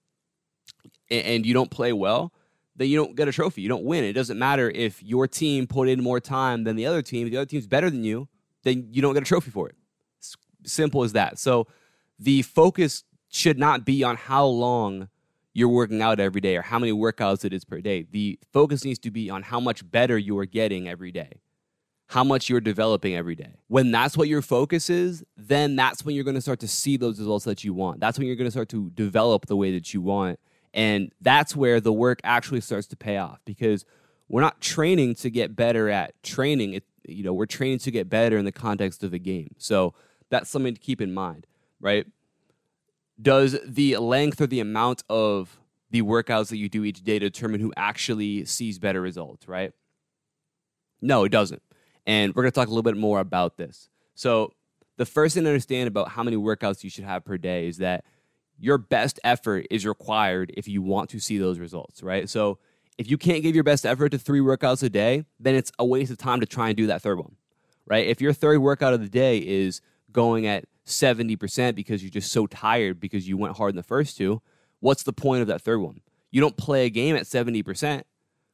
and 1.11 1.47
you 1.47 1.55
don't 1.55 1.71
play 1.71 1.93
well, 1.93 2.33
then 2.77 2.89
you 2.89 2.97
don't 2.97 3.17
get 3.17 3.29
a 3.29 3.33
trophy. 3.33 3.63
You 3.63 3.69
don't 3.69 3.85
win. 3.85 4.05
It 4.05 4.13
doesn't 4.13 4.39
matter 4.39 4.71
if 4.71 5.03
your 5.03 5.27
team 5.27 5.67
put 5.67 5.89
in 5.89 6.03
more 6.03 6.21
time 6.21 6.65
than 6.65 6.77
the 6.77 6.87
other 6.87 7.03
team. 7.03 7.27
If 7.27 7.33
the 7.33 7.39
other 7.39 7.47
team's 7.47 7.67
better 7.67 7.91
than 7.91 8.05
you, 8.05 8.29
then 8.63 8.89
you 8.91 9.03
don't 9.03 9.15
get 9.15 9.23
a 9.23 9.27
trophy 9.27 9.51
for 9.51 9.69
it. 9.69 9.77
It's 10.19 10.37
simple 10.65 11.03
as 11.03 11.13
that. 11.13 11.39
So 11.39 11.67
the 12.19 12.43
focus 12.43 13.05
should 13.29 13.59
not 13.59 13.85
be 13.85 14.05
on 14.05 14.17
how 14.17 14.47
long 14.47 15.09
you're 15.53 15.69
working 15.69 16.03
out 16.03 16.21
every 16.21 16.41
day 16.41 16.57
or 16.57 16.63
how 16.63 16.79
many 16.79 16.93
workouts 16.93 17.45
it 17.45 17.53
is 17.53 17.65
per 17.65 17.81
day. 17.81 18.07
The 18.11 18.39
focus 18.53 18.85
needs 18.85 18.99
to 19.01 19.11
be 19.11 19.31
on 19.31 19.43
how 19.43 19.59
much 19.59 19.91
better 19.91 20.19
you 20.19 20.39
are 20.39 20.45
getting 20.45 20.87
every 20.87 21.11
day, 21.11 21.41
how 22.09 22.25
much 22.25 22.51
you're 22.51 22.61
developing 22.61 23.17
every 23.17 23.35
day. 23.35 23.55
When 23.69 23.91
that's 23.91 24.19
what 24.19 24.29
your 24.29 24.43
focus 24.43 24.91
is, 24.91 25.25
then 25.35 25.75
that's 25.75 26.05
when 26.05 26.15
you're 26.15 26.25
going 26.25 26.35
to 26.35 26.43
start 26.43 26.61
to 26.61 26.69
see 26.69 26.99
those 26.99 27.19
results 27.19 27.47
that 27.47 27.65
you 27.65 27.73
want. 27.73 28.01
That's 28.01 28.19
when 28.19 28.27
you're 28.27 28.37
going 28.37 28.49
to 28.49 28.51
start 28.51 28.69
to 28.71 28.91
develop 28.91 29.47
the 29.47 29.57
way 29.57 29.73
that 29.73 29.95
you 29.95 30.03
want. 30.03 30.39
And 30.77 31.11
that's 31.21 31.57
where 31.57 31.81
the 31.81 31.93
work 31.93 32.21
actually 32.23 32.61
starts 32.61 32.87
to 32.89 32.97
pay 32.97 33.17
off 33.17 33.41
because 33.45 33.85
we're 34.29 34.43
not 34.43 34.61
training 34.61 35.17
to 35.17 35.31
get 35.31 35.57
better 35.57 35.89
at 35.89 36.23
training. 36.23 36.75
It, 36.75 36.85
you 37.09 37.25
know, 37.25 37.33
we're 37.33 37.47
training 37.47 37.79
to 37.81 37.91
get 37.91 38.09
better 38.09 38.37
in 38.37 38.45
the 38.45 38.53
context 38.53 39.03
of 39.03 39.13
a 39.13 39.19
game. 39.19 39.55
So 39.59 39.95
that's 40.31 40.51
something 40.51 40.75
to 40.75 40.81
keep 40.81 41.01
in 41.01 41.13
mind, 41.13 41.47
right? 41.81 42.07
does 43.21 43.59
the 43.65 43.97
length 43.97 44.41
or 44.41 44.47
the 44.47 44.61
amount 44.61 45.03
of 45.09 45.59
the 45.91 46.03
workouts 46.03 46.49
that 46.49 46.59
you 46.59 46.69
do 46.69 46.85
each 46.85 47.03
day 47.03 47.19
determine 47.19 47.61
who 47.61 47.73
actually 47.77 48.45
sees 48.45 48.79
better 48.79 49.01
results, 49.01 49.49
right? 49.49 49.73
No, 51.01 51.25
it 51.25 51.31
doesn't. 51.31 51.63
And 52.07 52.35
we're 52.35 52.43
going 52.43 52.53
to 52.53 52.55
talk 52.55 52.69
a 52.69 52.71
little 52.71 52.83
bit 52.83 52.97
more 52.97 53.21
about 53.21 53.57
this. 53.57 53.89
So, 54.15 54.53
the 54.99 55.07
first 55.07 55.35
thing 55.35 55.45
to 55.45 55.51
understand 55.51 55.89
about 55.89 56.09
how 56.09 56.23
many 56.23 56.39
workouts 56.39 56.83
you 56.83 56.89
should 56.89 57.05
have 57.05 57.23
per 57.23 57.37
day 57.37 57.69
is 57.69 57.79
that 57.79 58.05
your 58.59 58.79
best 58.79 59.21
effort 59.25 59.67
is 59.71 59.87
required 59.87 60.53
if 60.57 60.69
you 60.69 60.83
want 60.83 61.11
to 61.11 61.21
see 61.21 61.39
those 61.39 61.59
results, 61.59 62.03
right? 62.03 62.29
So, 62.29 62.59
if 62.99 63.11
you 63.11 63.19
can't 63.19 63.43
give 63.43 63.55
your 63.55 63.65
best 63.65 63.85
effort 63.85 64.09
to 64.11 64.19
three 64.19 64.41
workouts 64.41 64.83
a 64.83 64.89
day, 64.89 65.25
then 65.39 65.55
it's 65.55 65.71
a 65.79 65.85
waste 65.85 66.11
of 66.11 66.17
time 66.17 66.41
to 66.41 66.47
try 66.47 66.69
and 66.69 66.77
do 66.77 66.87
that 66.87 67.03
third 67.03 67.19
one, 67.19 67.37
right? 67.85 68.07
If 68.07 68.23
your 68.23 68.33
third 68.33 68.59
workout 68.61 68.95
of 68.95 69.01
the 69.01 69.09
day 69.09 69.39
is 69.39 69.83
going 70.13 70.47
at 70.47 70.65
70% 70.87 71.75
because 71.75 72.03
you're 72.03 72.11
just 72.11 72.33
so 72.33 72.47
tired 72.47 72.99
because 72.99 73.29
you 73.29 73.37
went 73.37 73.57
hard 73.57 73.71
in 73.71 73.77
the 73.77 73.83
first 73.83 74.17
two, 74.17 74.41
what's 74.81 75.03
the 75.03 75.13
point 75.13 75.43
of 75.43 75.49
that 75.49 75.61
third 75.61 75.81
one? 75.81 76.01
You 76.31 76.41
don't 76.41 76.57
play 76.57 76.87
a 76.87 76.91
game 76.91 77.17
at 77.17 77.25
70%, 77.25 78.03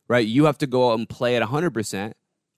right? 0.09 0.27
You 0.27 0.47
have 0.47 0.59
to 0.59 0.67
go 0.67 0.91
out 0.91 0.99
and 0.99 1.09
play 1.09 1.37
at 1.37 1.43
100%, 1.43 2.15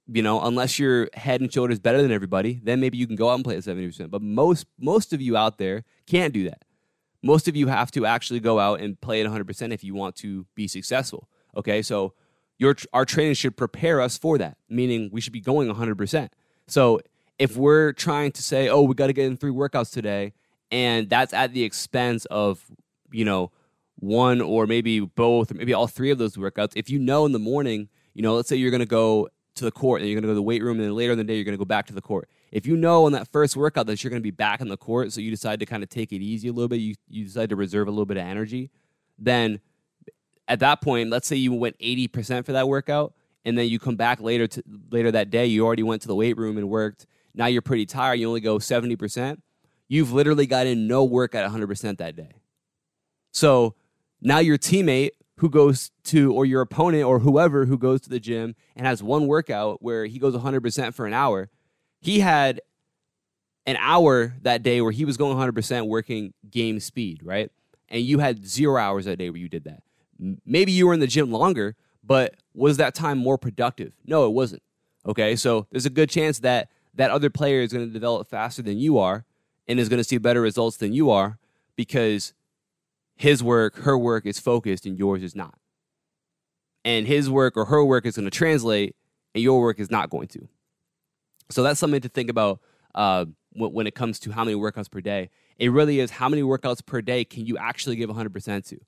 you 0.07 0.23
know, 0.23 0.41
unless 0.41 0.79
you're 0.79 1.09
head 1.15 1.41
and 1.41 1.53
shoulders 1.53 1.79
better 1.79 2.01
than 2.03 2.13
everybody, 2.13 2.61
then 2.63 2.81
maybe 2.81 2.99
you 2.99 3.07
can 3.07 3.17
go 3.17 3.31
out 3.31 3.35
and 3.35 3.45
play 3.45 3.57
at 3.57 3.63
70%. 3.63 4.11
But 4.11 4.23
most 4.23 4.67
most 4.79 5.13
of 5.13 5.21
you 5.21 5.37
out 5.37 5.59
there 5.59 5.85
can't 6.07 6.33
do 6.33 6.45
that. 6.45 6.63
Most 7.25 7.49
of 7.49 7.57
you 7.57 7.69
have 7.69 7.91
to 7.93 8.05
actually 8.05 8.41
go 8.41 8.59
out 8.59 8.81
and 8.81 9.01
play 9.01 9.25
at 9.25 9.27
100% 9.27 9.73
if 9.73 9.83
you 9.83 9.95
want 9.95 10.15
to 10.17 10.47
be 10.55 10.69
successful. 10.69 11.27
Okay? 11.57 11.81
So 11.81 12.13
your 12.59 12.77
our 12.93 13.07
training 13.07 13.35
should 13.35 13.57
prepare 13.57 14.01
us 14.01 14.19
for 14.19 14.37
that, 14.39 14.59
meaning 14.69 15.09
we 15.11 15.23
should 15.23 15.33
be 15.33 15.41
going 15.41 15.73
100%. 15.73 16.29
So 16.69 17.01
if 17.39 17.57
we're 17.57 17.93
trying 17.93 18.33
to 18.33 18.43
say, 18.43 18.69
oh, 18.69 18.83
we 18.83 18.95
got 18.95 19.07
to 19.09 19.15
get 19.15 19.25
in 19.25 19.39
three 19.39 19.51
workouts 19.51 19.91
today, 19.91 20.35
and 20.71 21.09
that's 21.09 21.33
at 21.33 21.53
the 21.53 21.63
expense 21.65 22.27
of, 22.27 22.65
you 23.11 23.25
know, 23.25 23.51
one 23.97 24.41
or 24.41 24.67
maybe 24.67 25.01
both 25.01 25.51
or 25.51 25.55
maybe 25.55 25.73
all 25.73 25.87
three 25.87 26.11
of 26.11 26.19
those 26.19 26.37
workouts, 26.37 26.73
if 26.77 26.91
you 26.91 26.99
know 26.99 27.25
in 27.27 27.33
the 27.33 27.39
morning, 27.39 27.89
you 28.13 28.23
know, 28.23 28.35
let's 28.35 28.49
say 28.49 28.57
you're 28.57 28.71
going 28.71 28.81
to 28.81 28.87
go 28.87 29.29
to 29.55 29.65
the 29.65 29.71
court 29.71 30.01
and 30.01 30.09
you're 30.09 30.17
going 30.17 30.23
to 30.23 30.29
go 30.29 30.33
to 30.33 30.37
the 30.37 30.43
weight 30.43 30.63
room 30.63 30.79
and 30.79 30.85
then 30.87 30.95
later 30.95 31.13
in 31.13 31.19
the 31.19 31.25
day 31.25 31.37
you're 31.37 31.45
going 31.45 31.55
to 31.55 31.59
go 31.59 31.65
back 31.65 31.87
to 31.87 31.95
the 31.95 32.01
court. 32.01 32.29
If 32.51 32.67
you 32.67 32.77
know 32.77 33.07
on 33.07 33.13
that 33.13 33.29
first 33.29 33.57
workout 33.57 33.87
that 33.87 34.03
you're 34.03 34.11
going 34.11 34.23
to 34.23 34.25
be 34.25 34.31
back 34.31 34.61
in 34.61 34.69
the 34.69 34.77
court, 34.77 35.13
so 35.13 35.21
you 35.21 35.31
decide 35.31 35.61
to 35.61 35.67
kind 35.67 35.83
of 35.83 35.89
take 35.89 36.13
it 36.13 36.21
easy 36.23 36.49
a 36.49 36.53
little 36.53 36.69
bit, 36.69 36.81
you, 36.81 36.95
you 37.09 37.25
decide 37.25 37.51
to 37.51 37.57
reserve 37.57 37.89
a 37.89 37.91
little 37.91 38.07
bit 38.07 38.17
of 38.17 38.25
energy, 38.25 38.71
then 39.19 39.61
at 40.49 40.61
that 40.61 40.81
point, 40.81 41.11
let's 41.11 41.27
say 41.27 41.37
you 41.37 41.53
went 41.53 41.79
80% 41.79 42.45
for 42.45 42.53
that 42.53 42.69
workout 42.69 43.15
and 43.45 43.57
then 43.57 43.69
you 43.69 43.79
come 43.79 43.97
back 43.97 44.21
later 44.21 44.47
to 44.47 44.63
later 44.91 45.11
that 45.13 45.31
day, 45.31 45.47
you 45.47 45.65
already 45.65 45.83
went 45.83 46.03
to 46.03 46.09
the 46.09 46.15
weight 46.15 46.37
room 46.37 46.59
and 46.59 46.69
worked 46.69 47.07
now 47.35 47.47
you're 47.47 47.63
pretty 47.63 47.85
tired, 47.85 48.15
you 48.15 48.29
only 48.29 48.41
go 48.41 48.59
70%, 48.59 49.39
you've 49.89 50.13
literally 50.13 50.47
got 50.47 50.67
in 50.67 50.87
no 50.87 51.05
work 51.05 51.35
at 51.35 51.51
100% 51.51 51.99
that 51.99 52.17
day. 52.17 52.33
So 53.33 53.75
now 54.21 54.39
your 54.39 54.57
teammate 54.57 55.11
who 55.39 55.51
goes 55.51 55.91
to, 56.05 56.33
or 56.33 56.47
your 56.47 56.61
opponent 56.61 57.05
or 57.05 57.19
whoever 57.19 57.67
who 57.67 57.77
goes 57.77 58.01
to 58.03 58.09
the 58.09 58.21
gym 58.21 58.55
and 58.77 58.87
has 58.87 59.03
one 59.03 59.27
workout 59.27 59.83
where 59.83 60.07
he 60.07 60.19
goes 60.19 60.35
100% 60.35 60.95
for 60.95 61.07
an 61.07 61.13
hour, 61.13 61.51
he 62.01 62.21
had 62.21 62.61
an 63.67 63.77
hour 63.81 64.35
that 64.43 64.63
day 64.63 64.81
where 64.81 64.93
he 64.93 65.05
was 65.05 65.17
going 65.17 65.37
100% 65.37 65.87
working 65.87 66.35
game 66.51 66.79
speed, 66.81 67.21
right? 67.25 67.51
And 67.89 68.03
you 68.03 68.19
had 68.19 68.47
zero 68.47 68.81
hours 68.81 69.07
that 69.07 69.19
day 69.19 69.31
where 69.31 69.39
you 69.39 69.49
did 69.49 69.65
that. 69.65 69.83
Maybe 70.47 70.73
you 70.73 70.87
were 70.87 70.95
in 70.95 71.01
the 71.01 71.07
gym 71.07 71.33
longer, 71.33 71.75
but 72.03 72.37
was 72.55 72.77
that 72.77 72.95
time 72.95 73.19
more 73.19 73.39
productive? 73.39 73.93
No, 74.07 74.27
it 74.27 74.31
wasn't. 74.31 74.63
Okay, 75.07 75.37
so 75.37 75.67
there's 75.71 75.87
a 75.87 75.91
good 75.91 76.09
chance 76.09 76.39
that 76.41 76.69
that 76.95 77.11
other 77.11 77.29
player 77.29 77.61
is 77.61 77.73
going 77.73 77.87
to 77.87 77.93
develop 77.93 78.29
faster 78.29 78.63
than 78.63 78.79
you 78.79 78.99
are 78.99 79.25
and 79.67 79.81
is 79.81 79.89
going 79.89 79.99
to 79.99 80.05
see 80.05 80.19
better 80.19 80.41
results 80.41 80.77
than 80.77 80.93
you 80.93 81.11
are 81.11 81.39
because 81.77 82.35
his 83.17 83.43
work, 83.43 83.77
her 83.77 83.97
work 83.97 84.27
is 84.27 84.39
focused 84.39 84.87
and 84.87 84.99
yours 84.99 85.23
is 85.23 85.35
not. 85.35 85.55
And 86.85 87.07
his 87.07 87.31
work 87.31 87.57
or 87.57 87.67
her 87.67 87.85
work 87.85 88.07
is 88.07 88.17
going 88.17 88.27
to 88.27 88.37
translate 88.37 88.95
and 89.35 89.43
your 89.43 89.61
work 89.61 89.81
is 89.81 89.91
not 89.91 90.11
going 90.11 90.29
to. 90.29 90.49
So 91.51 91.63
that's 91.63 91.81
something 91.81 92.01
to 92.01 92.09
think 92.09 92.31
about 92.31 92.61
uh, 92.95 93.27
when 93.53 93.87
it 93.87 93.95
comes 93.95 94.19
to 94.21 94.33
how 94.33 94.45
many 94.45 94.57
workouts 94.57 94.91
per 94.91 95.01
day. 95.01 95.31
It 95.59 95.71
really 95.71 96.01
is 96.01 96.11
how 96.11 96.29
many 96.29 96.43
workouts 96.43 96.85
per 96.85 97.01
day 97.01 97.25
can 97.25 97.47
you 97.47 97.57
actually 97.57 97.97
give 97.97 98.11
100% 98.11 98.69
to, 98.69 98.79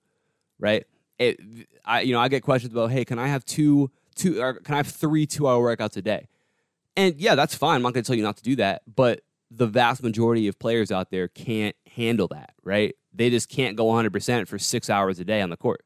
right? 0.58 0.84
It, 1.18 1.40
I, 1.84 2.00
you 2.02 2.12
know, 2.12 2.20
I 2.20 2.28
get 2.28 2.42
questions 2.42 2.72
about, 2.72 2.90
hey, 2.90 3.04
can 3.04 3.18
I 3.18 3.28
have 3.28 3.44
two 3.44 3.90
two 4.16 4.40
or 4.40 4.54
can 4.54 4.74
I 4.74 4.78
have 4.78 4.88
three 4.88 5.26
two 5.26 5.46
hour 5.46 5.76
workouts 5.76 5.96
a 5.96 6.02
day? 6.02 6.26
And 6.96 7.18
yeah, 7.20 7.34
that's 7.34 7.54
fine. 7.54 7.76
I'm 7.76 7.82
not 7.82 7.92
going 7.94 8.02
to 8.02 8.06
tell 8.06 8.16
you 8.16 8.22
not 8.22 8.38
to 8.38 8.42
do 8.42 8.56
that, 8.56 8.82
but 8.92 9.20
the 9.50 9.66
vast 9.66 10.02
majority 10.02 10.48
of 10.48 10.58
players 10.58 10.90
out 10.90 11.10
there 11.10 11.28
can't 11.28 11.76
handle 11.96 12.28
that, 12.28 12.54
right? 12.62 12.94
They 13.12 13.30
just 13.30 13.48
can't 13.48 13.76
go 13.76 13.86
100% 13.86 14.46
for 14.46 14.58
six 14.58 14.90
hours 14.90 15.18
a 15.18 15.24
day 15.24 15.40
on 15.40 15.50
the 15.50 15.56
court. 15.56 15.82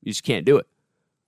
You 0.00 0.12
just 0.12 0.22
can't 0.22 0.46
do 0.46 0.56
it, 0.56 0.66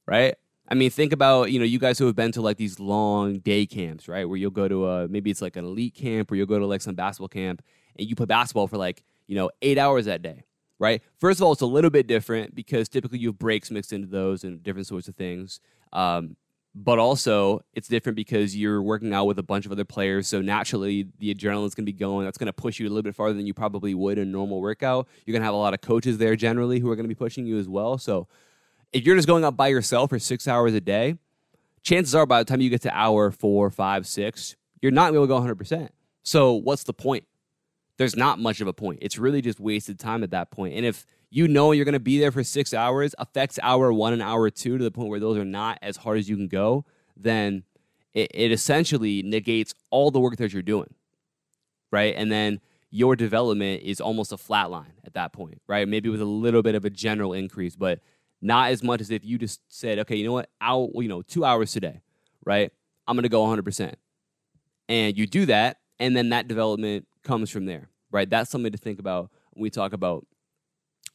right? 0.06 0.35
I 0.66 0.75
mean, 0.75 0.90
think 0.90 1.12
about 1.12 1.52
you 1.52 1.59
know 1.59 1.64
you 1.64 1.78
guys 1.78 1.99
who 1.99 2.06
have 2.06 2.16
been 2.16 2.33
to 2.33 2.40
like 2.40 2.56
these 2.56 2.80
long 2.80 3.38
day 3.38 3.66
camps, 3.66 4.09
right? 4.09 4.26
Where 4.26 4.38
you'll 4.38 4.50
go 4.50 4.66
to 4.66 4.88
a 4.88 5.09
maybe 5.09 5.30
it's 5.30 5.42
like 5.42 5.56
an 5.56 5.64
elite 5.64 5.94
camp, 5.94 6.33
or 6.33 6.37
you'll 6.37 6.47
go 6.47 6.59
to 6.59 6.66
like 6.66 6.80
some 6.80 6.94
basketball 6.94 7.28
camp, 7.28 7.62
and 7.99 8.09
you 8.09 8.16
play 8.16 8.26
basketball 8.26 8.66
for 8.66 8.78
like 8.78 9.04
you 9.26 9.37
know 9.37 9.50
eight 9.61 9.76
hours 9.76 10.06
that 10.06 10.23
day, 10.23 10.44
right? 10.78 11.02
First 11.21 11.40
of 11.40 11.44
all, 11.44 11.52
it's 11.52 11.61
a 11.61 11.66
little 11.66 11.90
bit 11.90 12.06
different 12.06 12.54
because 12.54 12.88
typically 12.88 13.18
you 13.18 13.28
have 13.28 13.38
breaks 13.38 13.71
mixed 13.71 13.92
into 13.92 14.09
those 14.09 14.42
and 14.42 14.62
different 14.62 14.87
sorts 14.87 15.06
of 15.06 15.14
things. 15.16 15.61
Um, 15.92 16.37
but 16.75 16.99
also, 16.99 17.64
it's 17.73 17.87
different 17.87 18.16
because 18.16 18.57
you're 18.57 18.83
working 18.83 19.14
out 19.14 19.26
with 19.26 19.38
a 19.38 19.45
bunch 19.45 19.64
of 19.64 19.71
other 19.71 19.85
players. 19.85 20.26
So 20.26 20.43
naturally, 20.43 21.07
the 21.21 21.33
adrenaline's 21.33 21.75
going 21.75 21.87
to 21.87 21.93
be 21.93 21.93
going. 21.93 22.25
That's 22.25 22.37
going 22.37 22.47
to 22.47 22.52
push 22.52 22.81
you 22.81 22.87
a 22.87 22.90
little 22.90 23.02
bit 23.02 23.14
farther 23.14 23.35
than 23.35 23.47
you 23.47 23.54
probably 23.54 23.95
would 23.95 24.19
in 24.19 24.28
a 24.28 24.31
normal 24.31 24.61
workout. 24.61 25.07
You're 25.25 25.33
going 25.33 25.43
to 25.43 25.47
have 25.47 25.54
a 25.54 25.59
lot 25.59 25.73
of 25.73 25.81
coaches 25.81 26.19
there 26.19 26.35
generally 26.35 26.81
who 26.81 26.90
are 26.90 26.97
going 26.97 27.04
to 27.04 27.09
be 27.09 27.14
pushing 27.14 27.47
you 27.47 27.59
as 27.59 27.69
well. 27.69 27.97
So 27.97 28.26
if 28.93 29.04
you're 29.04 29.14
just 29.14 29.28
going 29.28 29.45
up 29.45 29.57
by 29.57 29.69
yourself 29.69 30.11
for 30.11 30.19
six 30.19 30.49
hours 30.49 30.75
a 30.75 30.81
day, 30.81 31.16
chances 31.83 32.12
are 32.12 32.26
by 32.26 32.40
the 32.40 32.45
time 32.45 32.61
you 32.61 32.71
get 32.71 32.83
to 32.83 32.97
hour 32.97 33.31
four, 33.31 33.71
five, 33.71 34.04
six, 34.04 34.57
you're 34.83 34.90
not 34.90 35.12
going 35.12 35.28
to 35.28 35.33
go 35.33 35.40
100%. 35.40 35.90
So 36.25 36.54
what's 36.54 36.83
the 36.83 36.93
point? 36.93 37.25
There's 37.99 38.16
not 38.16 38.40
much 38.40 38.61
of 38.61 38.66
a 38.66 38.73
point. 38.73 38.99
It's 39.00 39.16
really 39.16 39.43
just 39.43 39.61
wasted 39.61 40.00
time 40.00 40.25
at 40.25 40.33
that 40.33 40.50
point. 40.50 40.75
And 40.75 40.85
if 40.85 41.07
you 41.35 41.49
know 41.49 41.73
you're 41.73 41.85
going 41.85 41.95
to 41.95 41.99
be 42.00 42.21
there 42.21 42.31
for 42.31 42.45
six 42.45 42.73
hours, 42.73 43.12
affects 43.19 43.59
hour 43.61 43.93
one 43.93 44.12
and 44.12 44.23
hour 44.23 44.49
two 44.50 44.79
to 44.79 44.85
the 44.85 44.93
point 44.93 45.09
where 45.09 45.19
those 45.19 45.37
are 45.37 45.45
not 45.45 45.81
as 45.83 45.97
hard 45.97 46.17
as 46.17 46.29
you 46.29 46.37
can 46.37 46.47
go, 46.47 46.85
then 47.17 47.64
it, 48.14 48.31
it 48.33 48.53
essentially 48.53 49.21
negates 49.21 49.75
all 49.91 50.12
the 50.12 50.21
work 50.21 50.37
that 50.37 50.53
you're 50.53 50.62
doing. 50.62 50.95
Right. 51.91 52.14
And 52.17 52.31
then 52.31 52.61
your 52.91 53.17
development 53.17 53.83
is 53.83 54.00
almost 54.00 54.31
a 54.31 54.37
flat 54.37 54.71
line 54.71 54.93
at 55.05 55.14
that 55.14 55.33
point, 55.33 55.61
right? 55.67 55.88
Maybe 55.88 56.09
with 56.09 56.21
a 56.21 56.25
little 56.25 56.62
bit 56.62 56.76
of 56.76 56.85
a 56.85 56.91
general 56.91 57.33
increase, 57.33 57.75
but 57.75 57.99
not 58.41 58.71
as 58.71 58.85
much 58.85 59.00
as 59.00 59.11
if 59.11 59.25
you 59.25 59.37
just 59.37 59.61
said, 59.69 59.99
okay, 59.99 60.14
you 60.14 60.25
know 60.25 60.33
what, 60.33 60.50
I'll, 60.61 60.91
you 60.95 61.09
know, 61.09 61.23
two 61.23 61.45
hours 61.45 61.73
today, 61.73 62.03
right? 62.47 62.71
I'm 63.09 63.17
going 63.17 63.25
to 63.25 63.29
go 63.29 63.45
100%. 63.45 63.95
And 64.88 65.19
you 65.19 65.26
do 65.26 65.47
that, 65.47 65.79
and 65.99 66.17
then 66.17 66.29
that 66.29 66.47
development 66.47 67.09
comes 67.25 67.50
from 67.50 67.67
there, 67.67 67.88
right? 68.12 68.31
That's 68.31 68.50
something 68.50 68.71
to 68.71 68.79
think 68.79 69.00
about 69.00 69.31
when 69.50 69.62
we 69.62 69.71
talk 69.71 69.93
about, 69.93 70.26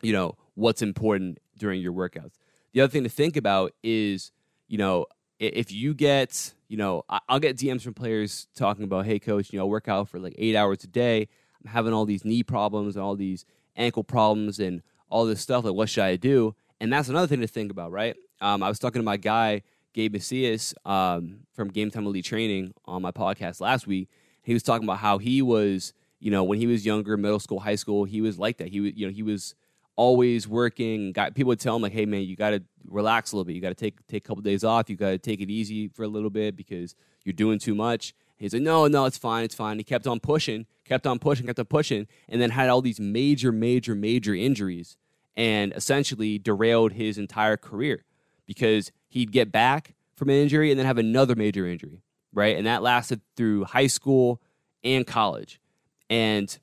you 0.02 0.14
know, 0.14 0.36
what's 0.56 0.82
important 0.82 1.40
during 1.58 1.82
your 1.82 1.94
workouts. 1.94 2.34
The 2.74 2.82
other 2.82 2.92
thing 2.92 3.04
to 3.04 3.10
think 3.10 3.36
about 3.36 3.74
is, 3.84 4.32
you 4.68 4.78
know, 4.78 5.06
if 5.40 5.72
you 5.72 5.94
get, 5.94 6.54
you 6.68 6.78
know, 6.78 7.04
I'll 7.28 7.40
get 7.40 7.58
DMs 7.58 7.82
from 7.82 7.94
players 7.94 8.48
talking 8.56 8.84
about, 8.84 9.06
hey, 9.06 9.20
coach, 9.20 9.52
you 9.52 9.60
know, 9.60 9.66
I 9.66 9.70
work 9.70 9.88
out 9.88 10.10
for 10.10 10.20
like 10.20 10.36
eight 10.38 10.56
hours 10.56 10.84
a 10.84 10.88
day. 10.88 11.28
I'm 11.64 11.72
having 11.72 11.94
all 11.94 12.06
these 12.06 12.26
knee 12.26 12.44
problems 12.44 12.96
and 12.96 13.04
all 13.04 13.16
these 13.16 13.46
ankle 13.76 14.04
problems 14.04 14.60
and 14.60 14.82
all 15.10 15.26
this 15.26 15.42
stuff. 15.42 15.64
Like, 15.64 15.74
what 15.74 15.90
should 15.90 16.04
I 16.04 16.16
do? 16.18 16.56
And 16.80 16.92
that's 16.92 17.10
another 17.10 17.28
thing 17.28 17.42
to 17.42 17.48
think 17.48 17.72
about, 17.72 17.92
right? 17.92 18.16
Um, 18.42 18.64
I 18.64 18.70
was 18.70 18.80
talking 18.80 19.00
to 19.00 19.06
my 19.06 19.18
guy, 19.18 19.64
Gabe 19.94 20.14
Macias, 20.14 20.74
um, 20.86 21.42
from 21.54 21.70
Game 21.70 21.90
Time 21.92 22.06
Elite 22.06 22.26
Training 22.26 22.74
on 22.86 23.02
my 23.02 23.12
podcast 23.12 23.60
last 23.62 23.88
week. 23.88 24.10
He 24.44 24.54
was 24.54 24.64
talking 24.64 24.86
about 24.86 25.00
how 25.00 25.18
he 25.18 25.42
was, 25.42 25.94
you 26.20 26.32
know, 26.32 26.44
when 26.44 26.60
he 26.60 26.68
was 26.68 26.86
younger, 26.86 27.18
middle 27.18 27.40
school, 27.40 27.60
high 27.60 27.76
school, 27.76 28.06
he 28.06 28.22
was 28.22 28.40
like 28.40 28.58
that. 28.58 28.70
He 28.70 28.80
was, 28.80 28.94
you 28.96 29.08
know, 29.08 29.14
he 29.14 29.24
was 29.24 29.56
always 30.00 30.48
working. 30.48 31.12
Got 31.12 31.36
people 31.36 31.50
would 31.50 31.60
tell 31.60 31.76
him 31.76 31.82
like, 31.82 31.92
"Hey, 31.92 32.06
man, 32.06 32.22
you 32.24 32.38
got 32.38 32.52
to 32.52 32.64
relax 32.88 33.34
a 33.34 33.36
little 33.36 33.44
bit. 33.46 33.56
You 33.56 33.62
got 33.62 33.70
to 33.70 33.76
take 33.76 34.08
take 34.08 34.26
a 34.26 34.28
couple 34.28 34.42
days 34.42 34.64
off. 34.64 34.90
You 34.90 34.96
got 34.96 35.10
to 35.10 35.18
take 35.18 35.42
it 35.42 35.50
easy 35.50 35.90
for 35.90 36.04
a 36.04 36.08
little 36.08 36.30
bit 36.30 36.56
because 36.56 36.96
you're 37.26 37.34
doing 37.34 37.60
too 37.60 37.76
much." 37.76 38.14
He's 38.38 38.54
like, 38.54 38.64
"No, 38.64 38.88
no, 38.88 39.04
it's 39.06 39.18
fine, 39.18 39.44
it's 39.44 39.56
fine." 39.56 39.78
He 39.78 39.84
kept 39.84 40.08
on 40.08 40.22
pushing, 40.22 40.66
kept 40.86 41.06
on 41.06 41.20
pushing, 41.20 41.46
kept 41.46 41.60
on 41.60 41.66
pushing, 41.66 42.08
and 42.30 42.42
then 42.42 42.52
had 42.52 42.70
all 42.70 42.82
these 42.82 43.00
major, 43.00 43.52
major, 43.52 43.94
major 43.94 44.34
injuries 44.34 44.96
and 45.36 45.74
essentially 45.74 46.38
derailed 46.40 46.94
his 46.94 47.18
entire 47.18 47.58
career 47.58 48.04
because 48.46 48.92
he'd 49.08 49.32
get 49.32 49.52
back 49.52 49.96
from 50.16 50.30
an 50.30 50.36
injury 50.36 50.72
and 50.72 50.80
then 50.80 50.86
have 50.86 50.98
another 50.98 51.36
major 51.36 51.66
injury, 51.66 52.04
right? 52.34 52.58
And 52.58 52.68
that 52.68 52.82
lasted 52.82 53.22
through 53.36 53.66
high 53.66 53.88
school 53.88 54.42
and 54.84 55.06
college. 55.06 55.62
And, 56.10 56.58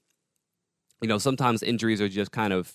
you 1.01 1.09
know, 1.09 1.19
sometimes 1.19 1.63
injuries 1.63 2.01
are 2.01 2.09
just 2.09 2.33
kind 2.33 2.53
of 2.53 2.73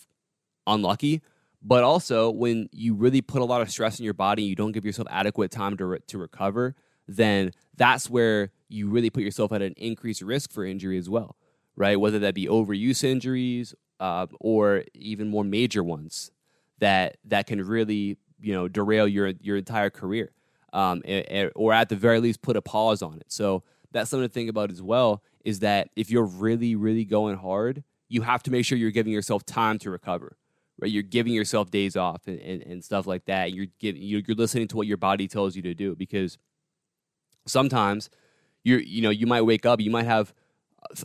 unlucky, 0.67 1.21
but 1.61 1.83
also 1.83 2.29
when 2.29 2.69
you 2.71 2.93
really 2.93 3.21
put 3.21 3.41
a 3.41 3.45
lot 3.45 3.61
of 3.61 3.69
stress 3.69 3.99
in 3.99 4.05
your 4.05 4.13
body, 4.13 4.43
you 4.43 4.55
don't 4.55 4.71
give 4.71 4.85
yourself 4.85 5.07
adequate 5.11 5.51
time 5.51 5.77
to, 5.77 5.85
re- 5.85 5.99
to 6.07 6.17
recover, 6.17 6.75
then 7.07 7.51
that's 7.75 8.09
where 8.09 8.51
you 8.69 8.89
really 8.89 9.09
put 9.09 9.23
yourself 9.23 9.51
at 9.51 9.61
an 9.61 9.73
increased 9.77 10.21
risk 10.21 10.51
for 10.51 10.65
injury 10.65 10.97
as 10.97 11.09
well, 11.09 11.35
right? 11.75 11.99
Whether 11.99 12.19
that 12.19 12.33
be 12.33 12.47
overuse 12.47 13.03
injuries 13.03 13.75
uh, 13.99 14.27
or 14.39 14.83
even 14.95 15.29
more 15.29 15.43
major 15.43 15.83
ones 15.83 16.31
that 16.79 17.17
that 17.25 17.45
can 17.47 17.63
really 17.63 18.17
you 18.41 18.53
know 18.53 18.67
derail 18.67 19.07
your 19.07 19.33
your 19.39 19.55
entire 19.55 19.89
career, 19.89 20.31
um, 20.73 21.01
or 21.55 21.71
at 21.71 21.89
the 21.89 21.95
very 21.95 22.19
least 22.19 22.41
put 22.41 22.57
a 22.57 22.61
pause 22.61 23.01
on 23.01 23.17
it. 23.17 23.25
So 23.27 23.63
that's 23.91 24.09
something 24.09 24.27
to 24.27 24.33
think 24.33 24.49
about 24.49 24.71
as 24.71 24.81
well. 24.81 25.23
Is 25.45 25.59
that 25.59 25.89
if 25.95 26.09
you're 26.09 26.25
really 26.25 26.75
really 26.75 27.05
going 27.05 27.37
hard, 27.37 27.83
you 28.09 28.23
have 28.23 28.43
to 28.43 28.51
make 28.51 28.65
sure 28.65 28.77
you're 28.77 28.91
giving 28.91 29.13
yourself 29.13 29.45
time 29.45 29.77
to 29.79 29.91
recover. 29.91 30.37
Right, 30.81 30.89
you're 30.89 31.03
giving 31.03 31.33
yourself 31.33 31.69
days 31.69 31.95
off 31.95 32.25
and, 32.25 32.39
and, 32.39 32.63
and 32.63 32.83
stuff 32.83 33.05
like 33.05 33.25
that. 33.25 33.53
You're 33.53 33.67
giving 33.79 34.01
you're, 34.01 34.21
you're 34.27 34.35
listening 34.35 34.67
to 34.69 34.77
what 34.77 34.87
your 34.87 34.97
body 34.97 35.27
tells 35.27 35.55
you 35.55 35.61
to 35.61 35.75
do 35.75 35.95
because 35.95 36.39
sometimes 37.45 38.09
you're 38.63 38.79
you 38.79 39.03
know 39.03 39.11
you 39.11 39.27
might 39.27 39.43
wake 39.43 39.65
up, 39.65 39.79
you 39.79 39.91
might 39.91 40.05
have 40.05 40.33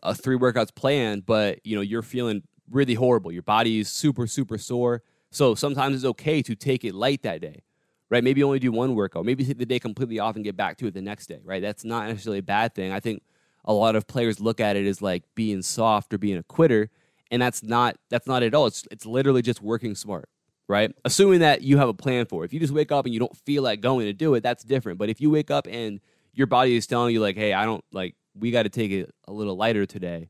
a 0.02 0.14
three 0.14 0.38
workouts 0.38 0.74
planned, 0.74 1.26
but 1.26 1.60
you 1.64 1.76
know 1.76 1.82
you're 1.82 2.02
feeling 2.02 2.42
really 2.70 2.94
horrible. 2.94 3.30
Your 3.30 3.42
body 3.42 3.80
is 3.80 3.90
super, 3.90 4.26
super 4.26 4.58
sore. 4.58 5.02
So 5.30 5.54
sometimes 5.54 5.96
it's 5.96 6.04
okay 6.04 6.42
to 6.42 6.54
take 6.54 6.84
it 6.84 6.94
light 6.94 7.22
that 7.22 7.40
day, 7.40 7.62
right? 8.10 8.24
Maybe 8.24 8.42
only 8.42 8.58
do 8.58 8.72
one 8.72 8.94
workout. 8.94 9.24
Maybe 9.24 9.44
take 9.44 9.58
the 9.58 9.66
day 9.66 9.78
completely 9.78 10.18
off 10.18 10.36
and 10.36 10.44
get 10.44 10.56
back 10.56 10.78
to 10.78 10.86
it 10.86 10.94
the 10.94 11.02
next 11.02 11.26
day, 11.26 11.40
right? 11.44 11.60
That's 11.60 11.84
not 11.84 12.08
necessarily 12.08 12.38
a 12.38 12.42
bad 12.42 12.74
thing. 12.74 12.92
I 12.92 13.00
think 13.00 13.22
a 13.64 13.72
lot 13.72 13.96
of 13.96 14.06
players 14.06 14.40
look 14.40 14.60
at 14.60 14.76
it 14.76 14.86
as 14.86 15.02
like 15.02 15.24
being 15.34 15.62
soft 15.62 16.14
or 16.14 16.18
being 16.18 16.38
a 16.38 16.42
quitter, 16.42 16.90
and 17.30 17.40
that's 17.40 17.62
not 17.62 17.96
that's 18.10 18.26
not 18.26 18.42
at 18.42 18.54
all. 18.54 18.66
It's 18.66 18.86
it's 18.90 19.06
literally 19.06 19.42
just 19.42 19.62
working 19.62 19.94
smart, 19.94 20.28
right? 20.68 20.94
Assuming 21.04 21.40
that 21.40 21.62
you 21.62 21.78
have 21.78 21.88
a 21.88 21.94
plan 21.94 22.26
for 22.26 22.42
it. 22.42 22.46
If 22.46 22.52
you 22.52 22.60
just 22.60 22.72
wake 22.72 22.92
up 22.92 23.04
and 23.04 23.14
you 23.14 23.20
don't 23.20 23.36
feel 23.36 23.62
like 23.62 23.80
going 23.80 24.06
to 24.06 24.12
do 24.12 24.34
it, 24.34 24.42
that's 24.42 24.64
different. 24.64 24.98
But 24.98 25.08
if 25.08 25.20
you 25.20 25.30
wake 25.30 25.50
up 25.50 25.66
and 25.68 26.00
your 26.32 26.46
body 26.46 26.76
is 26.76 26.86
telling 26.86 27.14
you 27.14 27.20
like, 27.20 27.36
"Hey, 27.36 27.52
I 27.52 27.64
don't 27.64 27.84
like 27.92 28.14
we 28.34 28.50
got 28.50 28.64
to 28.64 28.68
take 28.68 28.90
it 28.90 29.14
a 29.26 29.32
little 29.32 29.56
lighter 29.56 29.86
today," 29.86 30.28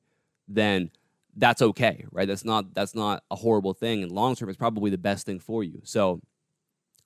then 0.49 0.91
that's 1.37 1.61
okay, 1.61 2.05
right? 2.11 2.26
That's 2.26 2.45
not 2.45 2.75
that's 2.75 2.95
not 2.95 3.23
a 3.31 3.37
horrible 3.37 3.75
thing, 3.75 4.03
and 4.03 4.11
long 4.11 4.35
term, 4.35 4.49
it's 4.49 4.59
probably 4.59 4.91
the 4.91 4.99
best 4.99 5.26
thing 5.26 5.38
for 5.38 5.62
you. 5.62 5.81
So 5.85 6.21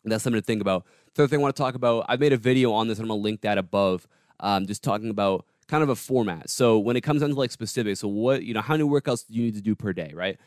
that's 0.05 0.25
something 0.25 0.41
to 0.41 0.45
think 0.45 0.61
about. 0.61 0.87
Third 1.15 1.31
thing 1.31 1.41
I 1.41 1.43
want 1.43 1.57
to 1.57 1.63
talk 1.63 1.75
about, 1.75 2.07
I've 2.09 2.21
made 2.21 2.33
a 2.33 2.37
video 2.37 2.73
on 2.73 2.89
this, 2.89 2.99
and 2.99 3.05
I'm 3.05 3.09
gonna 3.09 3.21
link 3.21 3.41
that 3.43 3.59
above, 3.59 4.07
um, 4.39 4.67
just 4.67 4.85
talking 4.85 5.11
about 5.11 5.45
kind 5.71 5.83
of 5.83 5.89
a 5.89 5.97
format. 5.97 6.51
So 6.51 6.79
when 6.79 6.97
it 6.97 7.03
comes 7.03 7.21
down 7.21 7.31
to 7.31 7.37
like 7.37 7.51
specifics, 7.51 8.01
so 8.01 8.09
what 8.09 8.43
you 8.43 8.53
know, 8.53 8.61
how 8.61 8.75
many 8.75 8.85
workouts 8.85 9.27
do 9.27 9.35
you 9.35 9.45
need 9.45 9.55
to 9.55 9.63
do 9.63 9.75
per 9.75 9.93
day, 9.93 10.13
right? 10.15 10.39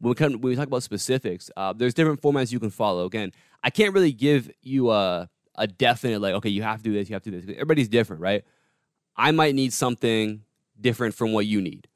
When 0.00 0.10
we 0.10 0.14
come, 0.14 0.32
when 0.32 0.50
we 0.50 0.56
talk 0.56 0.66
about 0.66 0.82
specifics, 0.82 1.50
uh, 1.56 1.72
there's 1.72 1.94
different 1.94 2.20
formats 2.20 2.50
you 2.50 2.58
can 2.58 2.70
follow. 2.70 3.04
Again, 3.04 3.32
I 3.62 3.70
can't 3.70 3.94
really 3.94 4.12
give 4.12 4.50
you 4.62 4.90
a 4.90 5.28
a 5.54 5.66
definite 5.66 6.20
like, 6.20 6.34
okay, 6.34 6.48
you 6.48 6.62
have 6.62 6.78
to 6.78 6.84
do 6.84 6.92
this, 6.94 7.08
you 7.10 7.14
have 7.14 7.22
to 7.22 7.30
do 7.30 7.40
this. 7.40 7.50
Everybody's 7.54 7.88
different, 7.88 8.22
right? 8.22 8.44
I 9.14 9.30
might 9.30 9.54
need 9.54 9.72
something 9.72 10.42
different 10.80 11.14
from 11.14 11.32
what 11.32 11.46
you 11.46 11.60
need, 11.60 11.86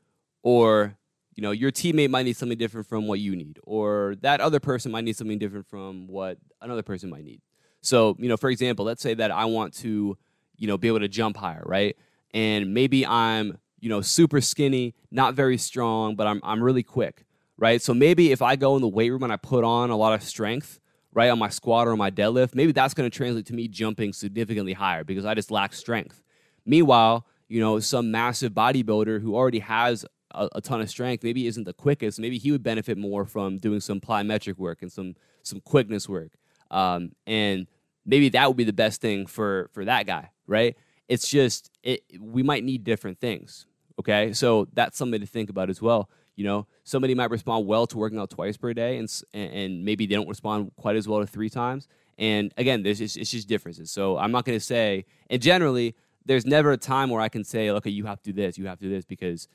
or 0.42 0.96
you 1.36 1.42
know 1.42 1.50
your 1.50 1.70
teammate 1.70 2.10
might 2.10 2.24
need 2.24 2.36
something 2.36 2.58
different 2.58 2.86
from 2.86 3.06
what 3.06 3.20
you 3.20 3.36
need 3.36 3.58
or 3.64 4.16
that 4.22 4.40
other 4.40 4.58
person 4.58 4.90
might 4.90 5.04
need 5.04 5.16
something 5.16 5.38
different 5.38 5.66
from 5.66 6.08
what 6.08 6.38
another 6.62 6.82
person 6.82 7.10
might 7.10 7.24
need 7.24 7.40
so 7.82 8.16
you 8.18 8.28
know 8.28 8.36
for 8.36 8.50
example 8.50 8.84
let's 8.84 9.02
say 9.02 9.14
that 9.14 9.30
i 9.30 9.44
want 9.44 9.74
to 9.74 10.16
you 10.56 10.66
know 10.66 10.78
be 10.78 10.88
able 10.88 10.98
to 10.98 11.08
jump 11.08 11.36
higher 11.36 11.62
right 11.66 11.96
and 12.36 12.72
maybe 12.72 13.04
i'm 13.06 13.58
you 13.80 13.88
know 13.88 14.00
super 14.00 14.40
skinny 14.40 14.94
not 15.10 15.34
very 15.34 15.58
strong 15.58 16.14
but 16.14 16.26
i'm, 16.26 16.40
I'm 16.44 16.62
really 16.62 16.82
quick 16.82 17.24
right 17.56 17.80
so 17.80 17.94
maybe 17.94 18.30
if 18.30 18.42
i 18.42 18.54
go 18.54 18.76
in 18.76 18.82
the 18.82 18.88
weight 18.88 19.10
room 19.10 19.22
and 19.22 19.32
i 19.32 19.36
put 19.36 19.64
on 19.64 19.90
a 19.90 19.96
lot 19.96 20.12
of 20.12 20.22
strength 20.22 20.78
right 21.12 21.30
on 21.30 21.38
my 21.38 21.48
squat 21.48 21.88
or 21.88 21.92
on 21.92 21.98
my 21.98 22.10
deadlift 22.10 22.54
maybe 22.54 22.72
that's 22.72 22.94
going 22.94 23.10
to 23.10 23.16
translate 23.16 23.46
to 23.46 23.54
me 23.54 23.66
jumping 23.66 24.12
significantly 24.12 24.74
higher 24.74 25.02
because 25.02 25.24
i 25.24 25.34
just 25.34 25.50
lack 25.50 25.72
strength 25.72 26.22
meanwhile 26.64 27.26
you 27.48 27.60
know 27.60 27.80
some 27.80 28.10
massive 28.10 28.52
bodybuilder 28.52 29.20
who 29.20 29.34
already 29.34 29.60
has 29.60 30.04
a, 30.32 30.48
a, 30.56 30.60
ton 30.60 30.80
of 30.80 30.90
strength, 30.90 31.24
maybe 31.24 31.46
isn't 31.46 31.64
the 31.64 31.72
quickest. 31.72 32.18
Maybe 32.18 32.36
he 32.36 32.52
would 32.52 32.62
benefit 32.62 32.98
more 32.98 33.24
from 33.24 33.58
doing 33.58 33.80
some 33.80 34.00
plyometric 34.00 34.58
work 34.58 34.82
and 34.82 34.92
some 34.92 35.14
some 35.42 35.60
quickness 35.60 36.08
work. 36.08 36.32
Um, 36.70 37.12
and 37.26 37.66
maybe 38.04 38.28
that 38.30 38.48
would 38.48 38.56
be 38.56 38.64
the 38.64 38.72
best 38.72 39.00
thing 39.00 39.26
for 39.26 39.70
for 39.72 39.84
that 39.84 40.06
guy, 40.06 40.30
right? 40.46 40.76
It's 41.08 41.28
just 41.28 41.70
it, 41.82 42.02
we 42.20 42.42
might 42.42 42.64
need 42.64 42.84
different 42.84 43.20
things. 43.20 43.66
Okay, 43.98 44.32
so 44.32 44.68
that's 44.74 44.98
something 44.98 45.20
to 45.20 45.26
think 45.26 45.50
about 45.50 45.70
as 45.70 45.80
well. 45.80 46.10
You 46.34 46.44
know, 46.44 46.66
somebody 46.84 47.14
might 47.14 47.30
respond 47.30 47.66
well 47.66 47.86
to 47.86 47.96
working 47.96 48.18
out 48.18 48.30
twice 48.30 48.56
per 48.56 48.74
day, 48.74 48.98
and 48.98 49.10
and 49.32 49.84
maybe 49.84 50.06
they 50.06 50.14
don't 50.14 50.28
respond 50.28 50.72
quite 50.76 50.96
as 50.96 51.08
well 51.08 51.20
to 51.20 51.26
three 51.26 51.48
times. 51.48 51.88
And 52.18 52.52
again, 52.56 52.82
there's 52.82 52.98
just, 52.98 53.16
it's 53.16 53.30
just 53.30 53.46
differences. 53.46 53.90
So 53.90 54.16
I'm 54.16 54.32
not 54.32 54.44
going 54.46 54.58
to 54.58 54.64
say, 54.64 55.04
and 55.28 55.40
generally, 55.40 55.94
there's 56.24 56.46
never 56.46 56.72
a 56.72 56.76
time 56.78 57.10
where 57.10 57.20
I 57.20 57.28
can 57.28 57.44
say, 57.44 57.68
okay, 57.70 57.90
you 57.90 58.06
have 58.06 58.22
to 58.22 58.32
do 58.32 58.42
this, 58.42 58.56
you 58.56 58.66
have 58.66 58.78
to 58.78 58.84
do 58.84 58.90
this, 58.90 59.04
because 59.04 59.48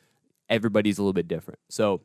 everybody's 0.48 1.00
a 1.00 1.01
little 1.01 1.13
bit 1.13 1.27
different. 1.27 1.60
So 1.70 2.01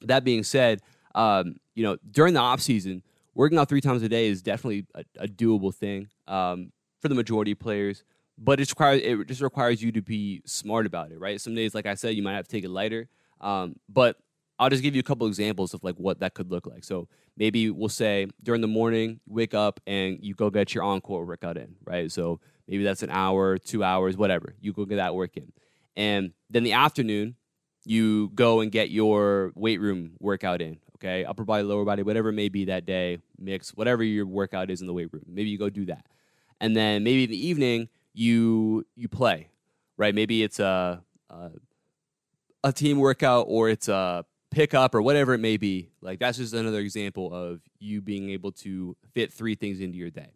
that 0.00 0.24
being 0.24 0.42
said, 0.42 0.80
um, 1.14 1.56
you 1.74 1.82
know, 1.82 1.96
during 2.10 2.34
the 2.34 2.40
off 2.40 2.60
season, 2.60 3.02
working 3.34 3.58
out 3.58 3.68
three 3.68 3.82
times 3.82 4.02
a 4.02 4.08
day 4.08 4.28
is 4.28 4.40
definitely 4.42 4.86
a, 4.94 5.04
a 5.20 5.28
doable 5.28 5.74
thing 5.74 6.08
um, 6.26 6.72
for 7.00 7.08
the 7.08 7.14
majority 7.14 7.52
of 7.52 7.58
players. 7.58 8.02
But 8.38 8.60
it 8.60 8.68
requires 8.70 9.00
it 9.02 9.26
just 9.26 9.40
requires 9.40 9.82
you 9.82 9.92
to 9.92 10.02
be 10.02 10.42
smart 10.44 10.86
about 10.86 11.10
it, 11.10 11.18
right? 11.18 11.40
Some 11.40 11.54
days, 11.54 11.74
like 11.74 11.86
I 11.86 11.94
said, 11.94 12.14
you 12.14 12.22
might 12.22 12.34
have 12.34 12.46
to 12.46 12.50
take 12.50 12.64
it 12.64 12.70
lighter. 12.70 13.08
Um, 13.40 13.76
but 13.88 14.16
I'll 14.58 14.70
just 14.70 14.82
give 14.82 14.94
you 14.94 15.00
a 15.00 15.04
couple 15.04 15.26
examples 15.26 15.74
of 15.74 15.84
like 15.84 15.96
what 15.96 16.20
that 16.20 16.34
could 16.34 16.50
look 16.50 16.66
like. 16.66 16.84
So 16.84 17.08
maybe 17.36 17.70
we'll 17.70 17.88
say 17.88 18.26
during 18.42 18.60
the 18.60 18.68
morning, 18.68 19.20
wake 19.26 19.54
up 19.54 19.80
and 19.86 20.18
you 20.22 20.34
go 20.34 20.50
get 20.50 20.74
your 20.74 20.84
on-court 20.84 21.26
workout 21.26 21.56
in, 21.56 21.76
right? 21.84 22.10
So 22.10 22.40
maybe 22.66 22.84
that's 22.84 23.02
an 23.02 23.10
hour, 23.10 23.58
two 23.58 23.84
hours, 23.84 24.16
whatever. 24.16 24.54
You 24.60 24.72
go 24.72 24.84
get 24.84 24.96
that 24.96 25.14
work 25.14 25.36
in. 25.36 25.52
And 25.96 26.32
then 26.50 26.62
the 26.62 26.72
afternoon, 26.72 27.36
you 27.84 28.30
go 28.34 28.60
and 28.60 28.72
get 28.72 28.90
your 28.90 29.52
weight 29.54 29.80
room 29.80 30.12
workout 30.18 30.60
in, 30.60 30.78
okay? 30.96 31.24
Upper 31.24 31.44
body, 31.44 31.62
lower 31.62 31.84
body, 31.84 32.02
whatever 32.02 32.30
it 32.30 32.34
may 32.34 32.48
be 32.48 32.64
that 32.66 32.86
day, 32.86 33.18
mix, 33.38 33.70
whatever 33.70 34.02
your 34.02 34.26
workout 34.26 34.70
is 34.70 34.80
in 34.80 34.86
the 34.86 34.92
weight 34.92 35.12
room. 35.12 35.24
Maybe 35.28 35.50
you 35.50 35.58
go 35.58 35.70
do 35.70 35.86
that. 35.86 36.06
And 36.60 36.74
then 36.74 37.04
maybe 37.04 37.24
in 37.24 37.30
the 37.30 37.46
evening, 37.46 37.88
you 38.16 38.86
you 38.96 39.08
play, 39.08 39.50
right? 39.96 40.14
Maybe 40.14 40.42
it's 40.42 40.58
a, 40.58 41.02
a, 41.28 41.50
a 42.64 42.72
team 42.72 42.98
workout 42.98 43.46
or 43.48 43.68
it's 43.68 43.88
a 43.88 44.24
pickup 44.50 44.94
or 44.94 45.02
whatever 45.02 45.34
it 45.34 45.38
may 45.38 45.58
be. 45.58 45.90
Like 46.00 46.18
that's 46.18 46.38
just 46.38 46.54
another 46.54 46.80
example 46.80 47.32
of 47.32 47.60
you 47.78 48.00
being 48.00 48.30
able 48.30 48.52
to 48.52 48.96
fit 49.12 49.32
three 49.32 49.54
things 49.54 49.80
into 49.80 49.98
your 49.98 50.10
day. 50.10 50.30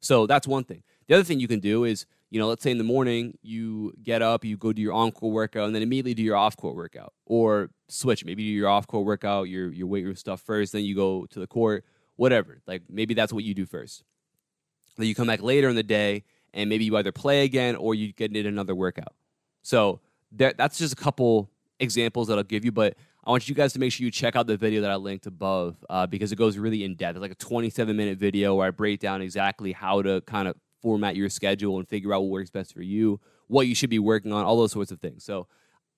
So 0.00 0.26
that's 0.26 0.48
one 0.48 0.64
thing. 0.64 0.82
The 1.08 1.14
other 1.14 1.24
thing 1.24 1.38
you 1.38 1.48
can 1.48 1.60
do 1.60 1.84
is, 1.84 2.06
you 2.30 2.40
know, 2.40 2.48
let's 2.48 2.62
say 2.62 2.70
in 2.70 2.78
the 2.78 2.84
morning 2.84 3.36
you 3.42 3.92
get 4.02 4.22
up, 4.22 4.44
you 4.44 4.56
go 4.56 4.72
do 4.72 4.80
your 4.80 4.94
on-court 4.94 5.32
workout, 5.32 5.66
and 5.66 5.74
then 5.74 5.82
immediately 5.82 6.14
do 6.14 6.22
your 6.22 6.36
off-court 6.36 6.74
workout, 6.74 7.12
or 7.26 7.70
switch. 7.88 8.24
Maybe 8.24 8.44
do 8.44 8.50
your 8.50 8.68
off-court 8.68 9.04
workout, 9.04 9.48
your 9.48 9.70
your 9.70 9.86
weight 9.86 10.04
room 10.04 10.16
stuff 10.16 10.40
first, 10.40 10.72
then 10.72 10.84
you 10.84 10.94
go 10.94 11.26
to 11.26 11.38
the 11.38 11.46
court, 11.46 11.84
whatever. 12.16 12.62
Like 12.66 12.82
maybe 12.88 13.14
that's 13.14 13.32
what 13.32 13.44
you 13.44 13.52
do 13.52 13.66
first. 13.66 14.04
Then 14.96 15.06
you 15.06 15.14
come 15.14 15.26
back 15.26 15.42
later 15.42 15.68
in 15.68 15.76
the 15.76 15.82
day, 15.82 16.24
and 16.56 16.68
maybe 16.68 16.84
you 16.84 16.96
either 16.96 17.12
play 17.12 17.44
again 17.44 17.76
or 17.76 17.94
you 17.94 18.12
get 18.12 18.34
in 18.34 18.46
another 18.46 18.74
workout. 18.74 19.14
So 19.62 20.00
that, 20.32 20.56
that's 20.56 20.78
just 20.78 20.94
a 20.94 20.96
couple 20.96 21.50
examples 21.78 22.28
that 22.28 22.38
I'll 22.38 22.44
give 22.44 22.64
you, 22.64 22.72
but 22.72 22.96
I 23.24 23.30
want 23.30 23.48
you 23.48 23.54
guys 23.54 23.72
to 23.74 23.78
make 23.78 23.92
sure 23.92 24.04
you 24.04 24.10
check 24.10 24.34
out 24.34 24.46
the 24.46 24.56
video 24.56 24.80
that 24.80 24.90
I 24.90 24.96
linked 24.96 25.26
above 25.26 25.76
uh, 25.90 26.06
because 26.06 26.32
it 26.32 26.36
goes 26.36 26.56
really 26.56 26.82
in 26.82 26.94
depth. 26.94 27.16
It's 27.16 27.22
like 27.22 27.32
a 27.32 27.34
27 27.34 27.94
minute 27.94 28.18
video 28.18 28.54
where 28.54 28.68
I 28.68 28.70
break 28.70 29.00
down 29.00 29.20
exactly 29.20 29.72
how 29.72 30.00
to 30.02 30.22
kind 30.22 30.48
of 30.48 30.56
format 30.80 31.14
your 31.14 31.28
schedule 31.28 31.78
and 31.78 31.86
figure 31.86 32.14
out 32.14 32.22
what 32.22 32.30
works 32.30 32.50
best 32.50 32.72
for 32.72 32.82
you, 32.82 33.20
what 33.48 33.66
you 33.66 33.74
should 33.74 33.90
be 33.90 33.98
working 33.98 34.32
on, 34.32 34.44
all 34.44 34.56
those 34.56 34.72
sorts 34.72 34.90
of 34.90 35.00
things. 35.00 35.24
So 35.24 35.48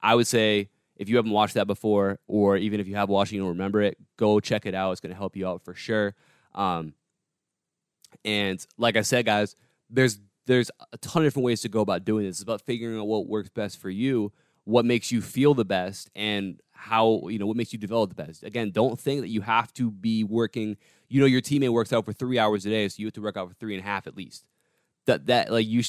I 0.03 0.15
would 0.15 0.27
say 0.27 0.71
if 0.97 1.09
you 1.09 1.17
haven't 1.17 1.31
watched 1.31 1.55
that 1.55 1.67
before, 1.67 2.19
or 2.27 2.57
even 2.57 2.81
if 2.81 2.89
you 2.89 2.97
have 2.97 3.09
watched 3.09 3.31
and 3.31 3.37
you 3.37 3.43
don't 3.43 3.51
remember 3.51 3.83
it, 3.83 3.97
go 4.17 4.41
check 4.41 4.67
it 4.67 4.75
out. 4.75 4.91
It's 4.93 5.01
going 5.01 5.13
to 5.13 5.17
help 5.17 5.37
you 5.37 5.47
out 5.47 5.65
for 5.65 5.75
sure. 5.75 6.15
Um, 6.55 6.95
and 8.25 8.65
like 8.77 8.97
I 8.97 9.03
said, 9.03 9.27
guys, 9.27 9.55
there's 9.91 10.19
there's 10.49 10.71
a 10.95 10.97
ton 10.97 11.23
of 11.23 11.27
different 11.27 11.45
ways 11.45 11.61
to 11.61 11.69
go 11.69 11.81
about 11.81 12.07
doing 12.07 12.25
this. 12.25 12.37
It's 12.37 12.43
about 12.43 12.63
figuring 12.63 12.99
out 12.99 13.07
what 13.07 13.27
works 13.27 13.51
best 13.51 13.79
for 13.79 13.91
you, 13.91 14.33
what 14.65 14.87
makes 14.87 15.13
you 15.13 15.21
feel 15.21 15.53
the 15.53 15.65
best, 15.65 16.11
and 16.17 16.59
how 16.73 17.29
you 17.29 17.39
know 17.39 17.47
what 17.47 17.57
makes 17.57 17.73
you 17.73 17.79
develop 17.79 18.09
the 18.09 18.17
best. 18.17 18.43
Again, 18.43 18.71
don't 18.71 18.99
think 18.99 19.21
that 19.21 19.29
you 19.29 19.43
have 19.43 19.73
to 19.75 19.91
be 19.91 20.25
working. 20.25 20.79
You 21.09 21.21
know, 21.21 21.27
your 21.27 21.43
teammate 21.43 21.69
works 21.69 21.93
out 21.93 22.07
for 22.07 22.15
three 22.15 22.39
hours 22.39 22.65
a 22.65 22.71
day, 22.71 22.89
so 22.89 22.97
you 22.99 23.07
have 23.07 23.13
to 23.15 23.21
work 23.21 23.37
out 23.37 23.49
for 23.49 23.55
three 23.55 23.75
and 23.75 23.85
a 23.85 23.87
half 23.87 24.07
at 24.07 24.17
least. 24.17 24.47
That 25.05 25.27
that 25.27 25.53
like 25.53 25.67
you. 25.67 25.83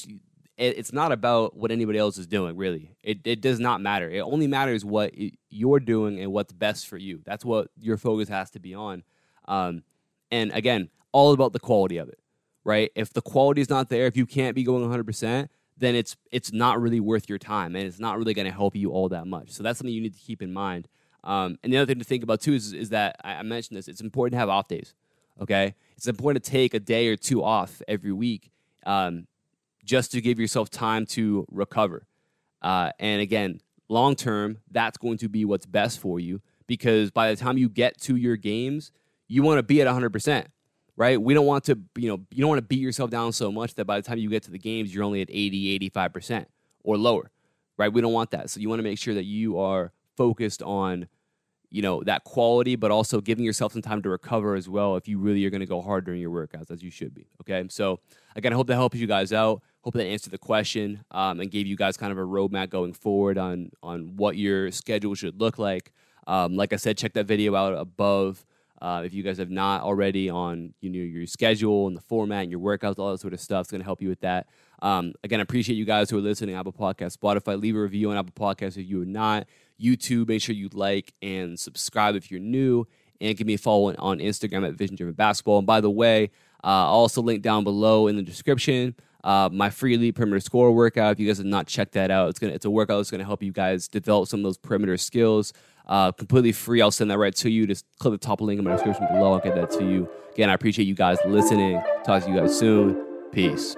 it's 0.58 0.92
not 0.92 1.10
about 1.10 1.56
what 1.56 1.70
anybody 1.70 1.98
else 1.98 2.18
is 2.18 2.26
doing, 2.26 2.54
really. 2.54 2.94
It 3.02 3.20
it 3.24 3.40
does 3.40 3.60
not 3.60 3.80
matter. 3.80 4.10
It 4.10 4.20
only 4.20 4.46
matters 4.46 4.84
what 4.84 5.14
you're 5.48 5.80
doing 5.80 6.20
and 6.20 6.32
what's 6.32 6.52
best 6.52 6.86
for 6.86 6.98
you. 6.98 7.22
That's 7.24 7.46
what 7.46 7.68
your 7.78 7.96
focus 7.96 8.28
has 8.28 8.50
to 8.50 8.60
be 8.60 8.74
on. 8.74 9.04
Um, 9.48 9.84
and 10.30 10.52
again, 10.52 10.90
all 11.12 11.32
about 11.32 11.54
the 11.54 11.60
quality 11.60 11.96
of 11.96 12.10
it, 12.10 12.18
right? 12.64 12.90
If 12.94 13.12
the 13.12 13.22
quality 13.22 13.60
is 13.60 13.70
not 13.70 13.88
there, 13.88 14.06
if 14.06 14.16
you 14.16 14.26
can't 14.26 14.54
be 14.54 14.62
going 14.62 14.82
100 14.82 15.04
percent 15.04 15.50
then 15.80 15.94
it's 15.94 16.16
it's 16.30 16.52
not 16.52 16.80
really 16.80 17.00
worth 17.00 17.28
your 17.28 17.38
time 17.38 17.74
and 17.74 17.86
it's 17.86 17.98
not 17.98 18.18
really 18.18 18.34
going 18.34 18.46
to 18.46 18.52
help 18.52 18.76
you 18.76 18.92
all 18.92 19.08
that 19.08 19.26
much. 19.26 19.50
So 19.50 19.62
that's 19.62 19.78
something 19.78 19.92
you 19.92 20.02
need 20.02 20.14
to 20.14 20.20
keep 20.20 20.42
in 20.42 20.52
mind. 20.52 20.88
Um, 21.24 21.58
and 21.62 21.72
the 21.72 21.78
other 21.78 21.86
thing 21.86 21.98
to 21.98 22.04
think 22.04 22.22
about 22.22 22.40
too 22.40 22.52
is, 22.52 22.72
is 22.72 22.90
that 22.90 23.16
I, 23.24 23.42
mentioned 23.42 23.76
this. 23.76 23.88
It's 23.88 24.00
important 24.00 24.34
to 24.34 24.38
have 24.38 24.48
off 24.48 24.68
days. 24.68 24.94
Okay, 25.40 25.74
it's 25.96 26.06
important 26.06 26.44
to 26.44 26.50
take 26.50 26.74
a 26.74 26.80
day 26.80 27.08
or 27.08 27.16
two 27.16 27.42
off 27.42 27.80
every 27.88 28.12
week, 28.12 28.50
um, 28.84 29.26
just 29.84 30.12
to 30.12 30.20
give 30.20 30.38
yourself 30.38 30.68
time 30.68 31.06
to 31.06 31.46
recover. 31.50 32.06
Uh, 32.60 32.90
and 32.98 33.22
again, 33.22 33.60
long 33.88 34.14
term, 34.14 34.58
that's 34.70 34.98
going 34.98 35.16
to 35.18 35.28
be 35.30 35.46
what's 35.46 35.64
best 35.64 35.98
for 35.98 36.20
you 36.20 36.42
because 36.66 37.10
by 37.10 37.30
the 37.30 37.36
time 37.36 37.56
you 37.56 37.70
get 37.70 37.98
to 38.02 38.16
your 38.16 38.36
games, 38.36 38.92
you 39.28 39.42
want 39.42 39.58
to 39.58 39.62
be 39.62 39.80
at 39.80 39.86
100 39.86 40.10
percent 40.10 40.48
right? 41.00 41.20
We 41.20 41.32
don't 41.32 41.46
want 41.46 41.64
to, 41.64 41.78
you 41.96 42.08
know, 42.08 42.20
you 42.30 42.42
don't 42.42 42.50
want 42.50 42.58
to 42.58 42.66
beat 42.66 42.80
yourself 42.80 43.08
down 43.08 43.32
so 43.32 43.50
much 43.50 43.74
that 43.76 43.86
by 43.86 43.98
the 43.98 44.06
time 44.06 44.18
you 44.18 44.28
get 44.28 44.42
to 44.42 44.50
the 44.50 44.58
games, 44.58 44.94
you're 44.94 45.02
only 45.02 45.22
at 45.22 45.30
80, 45.30 45.78
85% 45.90 46.44
or 46.84 46.98
lower, 46.98 47.30
right? 47.78 47.90
We 47.90 48.02
don't 48.02 48.12
want 48.12 48.32
that. 48.32 48.50
So 48.50 48.60
you 48.60 48.68
want 48.68 48.80
to 48.80 48.82
make 48.82 48.98
sure 48.98 49.14
that 49.14 49.24
you 49.24 49.58
are 49.58 49.92
focused 50.18 50.62
on, 50.62 51.08
you 51.70 51.80
know, 51.80 52.02
that 52.02 52.24
quality, 52.24 52.76
but 52.76 52.90
also 52.90 53.22
giving 53.22 53.46
yourself 53.46 53.72
some 53.72 53.80
time 53.80 54.02
to 54.02 54.10
recover 54.10 54.56
as 54.56 54.68
well 54.68 54.96
if 54.96 55.08
you 55.08 55.18
really 55.18 55.42
are 55.46 55.48
going 55.48 55.62
to 55.62 55.66
go 55.66 55.80
hard 55.80 56.04
during 56.04 56.20
your 56.20 56.30
workouts, 56.30 56.70
as 56.70 56.82
you 56.82 56.90
should 56.90 57.14
be. 57.14 57.28
Okay. 57.40 57.64
So, 57.70 58.00
again, 58.36 58.52
I 58.52 58.56
hope 58.56 58.66
that 58.66 58.74
helps 58.74 58.98
you 58.98 59.06
guys 59.06 59.32
out. 59.32 59.62
Hope 59.80 59.94
that 59.94 60.04
answered 60.04 60.32
the 60.32 60.38
question 60.38 61.02
um, 61.12 61.40
and 61.40 61.50
gave 61.50 61.66
you 61.66 61.76
guys 61.76 61.96
kind 61.96 62.12
of 62.12 62.18
a 62.18 62.26
roadmap 62.26 62.68
going 62.68 62.92
forward 62.92 63.38
on 63.38 63.70
on 63.82 64.16
what 64.16 64.36
your 64.36 64.70
schedule 64.70 65.14
should 65.14 65.40
look 65.40 65.58
like. 65.58 65.94
Um, 66.26 66.56
like 66.56 66.74
I 66.74 66.76
said, 66.76 66.98
check 66.98 67.14
that 67.14 67.24
video 67.24 67.54
out 67.54 67.72
above. 67.72 68.44
Uh, 68.80 69.02
if 69.04 69.12
you 69.12 69.22
guys 69.22 69.38
have 69.38 69.50
not 69.50 69.82
already 69.82 70.30
on 70.30 70.72
you 70.80 70.88
know 70.88 70.98
your 70.98 71.26
schedule 71.26 71.86
and 71.86 71.96
the 71.96 72.00
format 72.00 72.42
and 72.42 72.50
your 72.50 72.60
workouts, 72.60 72.98
all 72.98 73.12
that 73.12 73.18
sort 73.18 73.34
of 73.34 73.40
stuff, 73.40 73.62
it's 73.62 73.70
going 73.70 73.80
to 73.80 73.84
help 73.84 74.00
you 74.00 74.08
with 74.08 74.20
that. 74.20 74.46
Um, 74.82 75.12
again, 75.22 75.40
I 75.40 75.42
appreciate 75.42 75.76
you 75.76 75.84
guys 75.84 76.08
who 76.08 76.18
are 76.18 76.22
listening. 76.22 76.54
Apple 76.54 76.72
Podcast, 76.72 77.18
Spotify, 77.18 77.60
leave 77.60 77.76
a 77.76 77.80
review 77.80 78.10
on 78.10 78.16
Apple 78.16 78.32
Podcast 78.32 78.78
if 78.78 78.88
you 78.88 79.02
are 79.02 79.06
not. 79.06 79.46
YouTube, 79.80 80.28
make 80.28 80.42
sure 80.42 80.54
you 80.54 80.68
like 80.72 81.12
and 81.22 81.58
subscribe 81.58 82.14
if 82.14 82.30
you're 82.30 82.40
new, 82.40 82.86
and 83.20 83.36
give 83.36 83.46
me 83.46 83.54
a 83.54 83.58
follow 83.58 83.94
on 83.96 84.18
Instagram 84.18 84.66
at 84.66 84.74
Vision 84.74 84.96
Driven 84.96 85.14
Basketball. 85.14 85.58
And 85.58 85.66
by 85.66 85.80
the 85.80 85.90
way, 85.90 86.30
uh, 86.62 86.66
I'll 86.88 87.00
also 87.00 87.22
link 87.22 87.42
down 87.42 87.64
below 87.64 88.06
in 88.06 88.16
the 88.16 88.22
description. 88.22 88.94
Uh, 89.22 89.50
my 89.52 89.68
free 89.68 89.94
elite 89.94 90.14
perimeter 90.14 90.40
score 90.40 90.72
workout. 90.72 91.12
If 91.12 91.20
you 91.20 91.26
guys 91.26 91.38
have 91.38 91.46
not 91.46 91.66
checked 91.66 91.92
that 91.92 92.10
out, 92.10 92.30
it's 92.30 92.38
gonna 92.38 92.54
it's 92.54 92.64
a 92.64 92.70
workout 92.70 92.98
that's 92.98 93.10
gonna 93.10 93.24
help 93.24 93.42
you 93.42 93.52
guys 93.52 93.88
develop 93.88 94.28
some 94.28 94.40
of 94.40 94.44
those 94.44 94.56
perimeter 94.56 94.96
skills 94.96 95.52
uh, 95.86 96.12
completely 96.12 96.52
free. 96.52 96.80
I'll 96.80 96.90
send 96.90 97.10
that 97.10 97.18
right 97.18 97.34
to 97.36 97.50
you. 97.50 97.66
Just 97.66 97.84
click 97.98 98.12
the 98.12 98.18
top 98.18 98.40
link 98.40 98.58
in 98.58 98.64
my 98.64 98.72
description 98.72 99.06
below. 99.08 99.32
I'll 99.32 99.40
get 99.40 99.54
that 99.54 99.70
to 99.72 99.84
you. 99.84 100.08
Again, 100.32 100.50
I 100.50 100.54
appreciate 100.54 100.86
you 100.86 100.94
guys 100.94 101.18
listening. 101.26 101.82
Talk 102.04 102.22
to 102.24 102.30
you 102.30 102.36
guys 102.36 102.56
soon. 102.58 103.04
Peace. 103.32 103.76